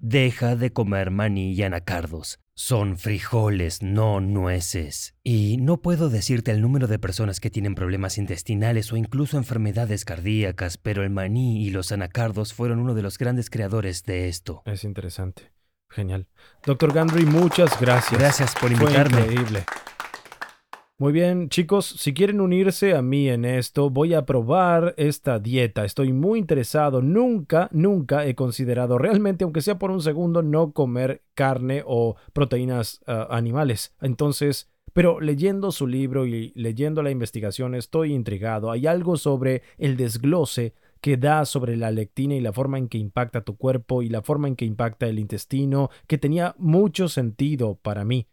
deja 0.00 0.56
de 0.56 0.72
comer 0.72 1.12
maní 1.12 1.52
y 1.52 1.62
anacardos. 1.62 2.40
Son 2.54 2.98
frijoles, 2.98 3.80
no 3.80 4.20
nueces. 4.20 5.14
Y 5.22 5.56
no 5.58 5.82
puedo 5.82 6.08
decirte 6.08 6.50
el 6.50 6.62
número 6.62 6.88
de 6.88 6.98
personas 6.98 7.38
que 7.38 7.50
tienen 7.50 7.76
problemas 7.76 8.18
intestinales 8.18 8.92
o 8.92 8.96
incluso 8.96 9.38
enfermedades 9.38 10.04
cardíacas, 10.04 10.78
pero 10.78 11.04
el 11.04 11.10
maní 11.10 11.64
y 11.64 11.70
los 11.70 11.92
anacardos 11.92 12.54
fueron 12.54 12.80
uno 12.80 12.94
de 12.94 13.02
los 13.02 13.18
grandes 13.18 13.50
creadores 13.50 14.02
de 14.02 14.28
esto. 14.28 14.62
Es 14.64 14.82
interesante. 14.82 15.55
Genial. 15.88 16.26
Doctor 16.64 16.92
Gandry, 16.92 17.24
muchas 17.24 17.80
gracias. 17.80 18.20
Gracias 18.20 18.54
por 18.54 18.72
invitarme. 18.72 19.22
Fue 19.22 19.32
increíble. 19.32 19.64
Muy 20.98 21.12
bien, 21.12 21.50
chicos, 21.50 21.84
si 21.84 22.14
quieren 22.14 22.40
unirse 22.40 22.94
a 22.94 23.02
mí 23.02 23.28
en 23.28 23.44
esto, 23.44 23.90
voy 23.90 24.14
a 24.14 24.24
probar 24.24 24.94
esta 24.96 25.38
dieta. 25.38 25.84
Estoy 25.84 26.14
muy 26.14 26.38
interesado. 26.38 27.02
Nunca, 27.02 27.68
nunca 27.70 28.24
he 28.24 28.34
considerado 28.34 28.96
realmente, 28.96 29.44
aunque 29.44 29.60
sea 29.60 29.78
por 29.78 29.90
un 29.90 30.00
segundo, 30.00 30.42
no 30.42 30.72
comer 30.72 31.22
carne 31.34 31.82
o 31.84 32.16
proteínas 32.32 33.02
uh, 33.06 33.30
animales. 33.30 33.94
Entonces, 34.00 34.70
pero 34.94 35.20
leyendo 35.20 35.70
su 35.70 35.86
libro 35.86 36.24
y 36.24 36.52
leyendo 36.54 37.02
la 37.02 37.10
investigación 37.10 37.74
estoy 37.74 38.14
intrigado. 38.14 38.70
Hay 38.70 38.86
algo 38.86 39.18
sobre 39.18 39.60
el 39.76 39.98
desglose 39.98 40.72
que 41.06 41.16
da 41.16 41.44
sobre 41.44 41.76
la 41.76 41.92
lectina 41.92 42.34
y 42.34 42.40
la 42.40 42.52
forma 42.52 42.78
en 42.78 42.88
que 42.88 42.98
impacta 42.98 43.44
tu 43.44 43.56
cuerpo 43.56 44.02
y 44.02 44.08
la 44.08 44.22
forma 44.22 44.48
en 44.48 44.56
que 44.56 44.64
impacta 44.64 45.06
el 45.06 45.20
intestino, 45.20 45.88
que 46.08 46.18
tenía 46.18 46.56
mucho 46.58 47.08
sentido 47.08 47.76
para 47.76 48.04
mí 48.04 48.26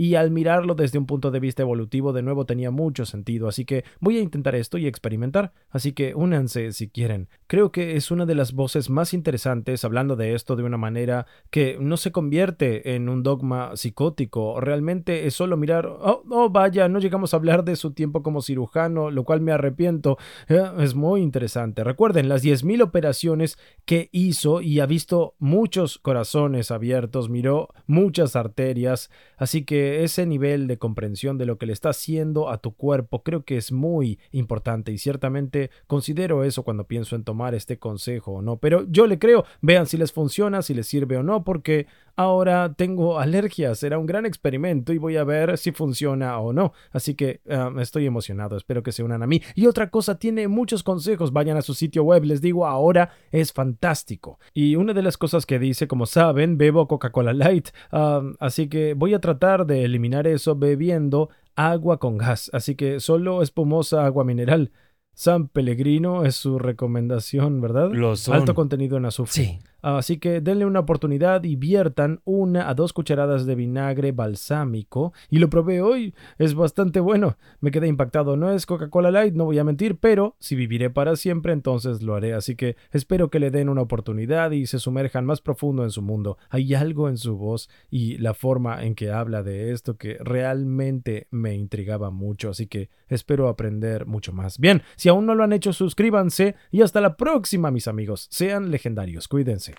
y 0.00 0.14
al 0.14 0.30
mirarlo 0.30 0.74
desde 0.74 0.96
un 0.96 1.04
punto 1.04 1.30
de 1.30 1.40
vista 1.40 1.60
evolutivo 1.60 2.14
de 2.14 2.22
nuevo 2.22 2.46
tenía 2.46 2.70
mucho 2.70 3.04
sentido, 3.04 3.48
así 3.48 3.66
que 3.66 3.84
voy 4.00 4.16
a 4.16 4.22
intentar 4.22 4.54
esto 4.54 4.78
y 4.78 4.86
experimentar, 4.86 5.52
así 5.68 5.92
que 5.92 6.14
únanse 6.14 6.72
si 6.72 6.88
quieren. 6.88 7.28
Creo 7.46 7.70
que 7.70 7.96
es 7.96 8.10
una 8.10 8.24
de 8.24 8.34
las 8.34 8.54
voces 8.54 8.88
más 8.88 9.12
interesantes 9.12 9.84
hablando 9.84 10.16
de 10.16 10.32
esto 10.34 10.56
de 10.56 10.62
una 10.62 10.78
manera 10.78 11.26
que 11.50 11.76
no 11.78 11.98
se 11.98 12.12
convierte 12.12 12.94
en 12.94 13.10
un 13.10 13.22
dogma 13.22 13.76
psicótico, 13.76 14.58
realmente 14.58 15.26
es 15.26 15.34
solo 15.34 15.58
mirar, 15.58 15.84
oh, 15.84 16.22
oh 16.30 16.48
vaya, 16.48 16.88
no 16.88 16.98
llegamos 16.98 17.34
a 17.34 17.36
hablar 17.36 17.62
de 17.62 17.76
su 17.76 17.92
tiempo 17.92 18.22
como 18.22 18.40
cirujano, 18.40 19.10
lo 19.10 19.24
cual 19.24 19.42
me 19.42 19.52
arrepiento, 19.52 20.16
eh, 20.48 20.62
es 20.78 20.94
muy 20.94 21.20
interesante. 21.20 21.84
Recuerden 21.84 22.30
las 22.30 22.42
10.000 22.42 22.82
operaciones 22.82 23.58
que 23.84 24.08
hizo 24.12 24.62
y 24.62 24.80
ha 24.80 24.86
visto 24.86 25.34
muchos 25.38 25.98
corazones 25.98 26.70
abiertos, 26.70 27.28
miró 27.28 27.68
muchas 27.86 28.34
arterias, 28.34 29.10
así 29.36 29.66
que 29.66 29.89
ese 30.04 30.26
nivel 30.26 30.66
de 30.66 30.78
comprensión 30.78 31.38
de 31.38 31.46
lo 31.46 31.58
que 31.58 31.66
le 31.66 31.72
está 31.72 31.90
haciendo 31.90 32.50
a 32.50 32.58
tu 32.58 32.72
cuerpo 32.72 33.22
creo 33.22 33.44
que 33.44 33.56
es 33.56 33.72
muy 33.72 34.18
importante 34.32 34.92
y 34.92 34.98
ciertamente 34.98 35.70
considero 35.86 36.44
eso 36.44 36.62
cuando 36.62 36.84
pienso 36.84 37.16
en 37.16 37.24
tomar 37.24 37.54
este 37.54 37.78
consejo 37.78 38.32
o 38.32 38.42
no. 38.42 38.58
Pero 38.58 38.86
yo 38.88 39.06
le 39.06 39.18
creo, 39.18 39.44
vean 39.60 39.86
si 39.86 39.96
les 39.96 40.12
funciona, 40.12 40.62
si 40.62 40.74
les 40.74 40.86
sirve 40.86 41.16
o 41.16 41.22
no, 41.22 41.44
porque 41.44 41.86
ahora 42.16 42.74
tengo 42.74 43.18
alergias, 43.18 43.78
será 43.78 43.98
un 43.98 44.06
gran 44.06 44.26
experimento 44.26 44.92
y 44.92 44.98
voy 44.98 45.16
a 45.16 45.24
ver 45.24 45.58
si 45.58 45.72
funciona 45.72 46.38
o 46.38 46.52
no. 46.52 46.72
Así 46.90 47.14
que 47.14 47.40
um, 47.46 47.78
estoy 47.80 48.06
emocionado, 48.06 48.56
espero 48.56 48.82
que 48.82 48.92
se 48.92 49.02
unan 49.02 49.22
a 49.22 49.26
mí. 49.26 49.42
Y 49.54 49.66
otra 49.66 49.90
cosa, 49.90 50.18
tiene 50.18 50.48
muchos 50.48 50.82
consejos, 50.82 51.32
vayan 51.32 51.56
a 51.56 51.62
su 51.62 51.74
sitio 51.74 52.02
web, 52.04 52.24
les 52.24 52.40
digo, 52.40 52.66
ahora 52.66 53.10
es 53.30 53.52
fantástico. 53.52 54.38
Y 54.52 54.76
una 54.76 54.92
de 54.92 55.02
las 55.02 55.16
cosas 55.16 55.46
que 55.46 55.58
dice, 55.58 55.88
como 55.88 56.06
saben, 56.06 56.58
bebo 56.58 56.88
Coca-Cola 56.88 57.32
Light, 57.32 57.68
um, 57.92 58.34
así 58.38 58.68
que 58.68 58.94
voy 58.94 59.14
a 59.14 59.20
tratar 59.20 59.66
de 59.66 59.84
eliminar 59.84 60.26
eso 60.26 60.56
bebiendo 60.56 61.30
agua 61.56 61.98
con 61.98 62.16
gas, 62.16 62.50
así 62.52 62.74
que 62.74 63.00
solo 63.00 63.42
espumosa 63.42 64.04
agua 64.04 64.24
mineral. 64.24 64.72
San 65.14 65.48
Pellegrino 65.48 66.24
es 66.24 66.36
su 66.36 66.58
recomendación, 66.58 67.60
¿verdad? 67.60 67.90
Alto 68.32 68.54
contenido 68.54 68.96
en 68.96 69.04
azufre. 69.04 69.44
Sí. 69.44 69.58
Así 69.82 70.18
que 70.18 70.40
denle 70.40 70.66
una 70.66 70.80
oportunidad 70.80 71.44
y 71.44 71.56
viertan 71.56 72.20
una 72.24 72.68
a 72.68 72.74
dos 72.74 72.92
cucharadas 72.92 73.46
de 73.46 73.54
vinagre 73.54 74.12
balsámico. 74.12 75.12
Y 75.30 75.38
lo 75.38 75.50
probé 75.50 75.80
hoy, 75.80 76.14
es 76.38 76.54
bastante 76.54 77.00
bueno. 77.00 77.36
Me 77.60 77.70
quedé 77.70 77.88
impactado. 77.88 78.36
No 78.36 78.52
es 78.52 78.66
Coca-Cola 78.66 79.10
Light, 79.10 79.34
no 79.34 79.44
voy 79.44 79.58
a 79.58 79.64
mentir, 79.64 79.98
pero 79.98 80.36
si 80.38 80.56
viviré 80.56 80.90
para 80.90 81.16
siempre, 81.16 81.52
entonces 81.52 82.02
lo 82.02 82.14
haré. 82.14 82.34
Así 82.34 82.56
que 82.56 82.76
espero 82.90 83.30
que 83.30 83.40
le 83.40 83.50
den 83.50 83.68
una 83.68 83.82
oportunidad 83.82 84.50
y 84.50 84.66
se 84.66 84.78
sumerjan 84.78 85.24
más 85.24 85.40
profundo 85.40 85.84
en 85.84 85.90
su 85.90 86.02
mundo. 86.02 86.38
Hay 86.48 86.74
algo 86.74 87.08
en 87.08 87.16
su 87.16 87.36
voz 87.36 87.68
y 87.90 88.18
la 88.18 88.34
forma 88.34 88.82
en 88.82 88.94
que 88.94 89.10
habla 89.10 89.42
de 89.42 89.72
esto 89.72 89.96
que 89.96 90.16
realmente 90.20 91.26
me 91.30 91.54
intrigaba 91.54 92.10
mucho. 92.10 92.50
Así 92.50 92.66
que 92.66 92.90
espero 93.08 93.48
aprender 93.48 94.06
mucho 94.06 94.32
más. 94.32 94.58
Bien, 94.58 94.82
si 94.96 95.08
aún 95.08 95.26
no 95.26 95.34
lo 95.34 95.44
han 95.44 95.52
hecho, 95.52 95.72
suscríbanse 95.72 96.54
y 96.70 96.82
hasta 96.82 97.00
la 97.00 97.16
próxima, 97.16 97.70
mis 97.70 97.88
amigos. 97.88 98.28
Sean 98.30 98.70
legendarios. 98.70 99.28
Cuídense. 99.28 99.69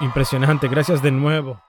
Impresionante, 0.00 0.68
gracias 0.68 1.02
de 1.02 1.10
nuevo. 1.10 1.65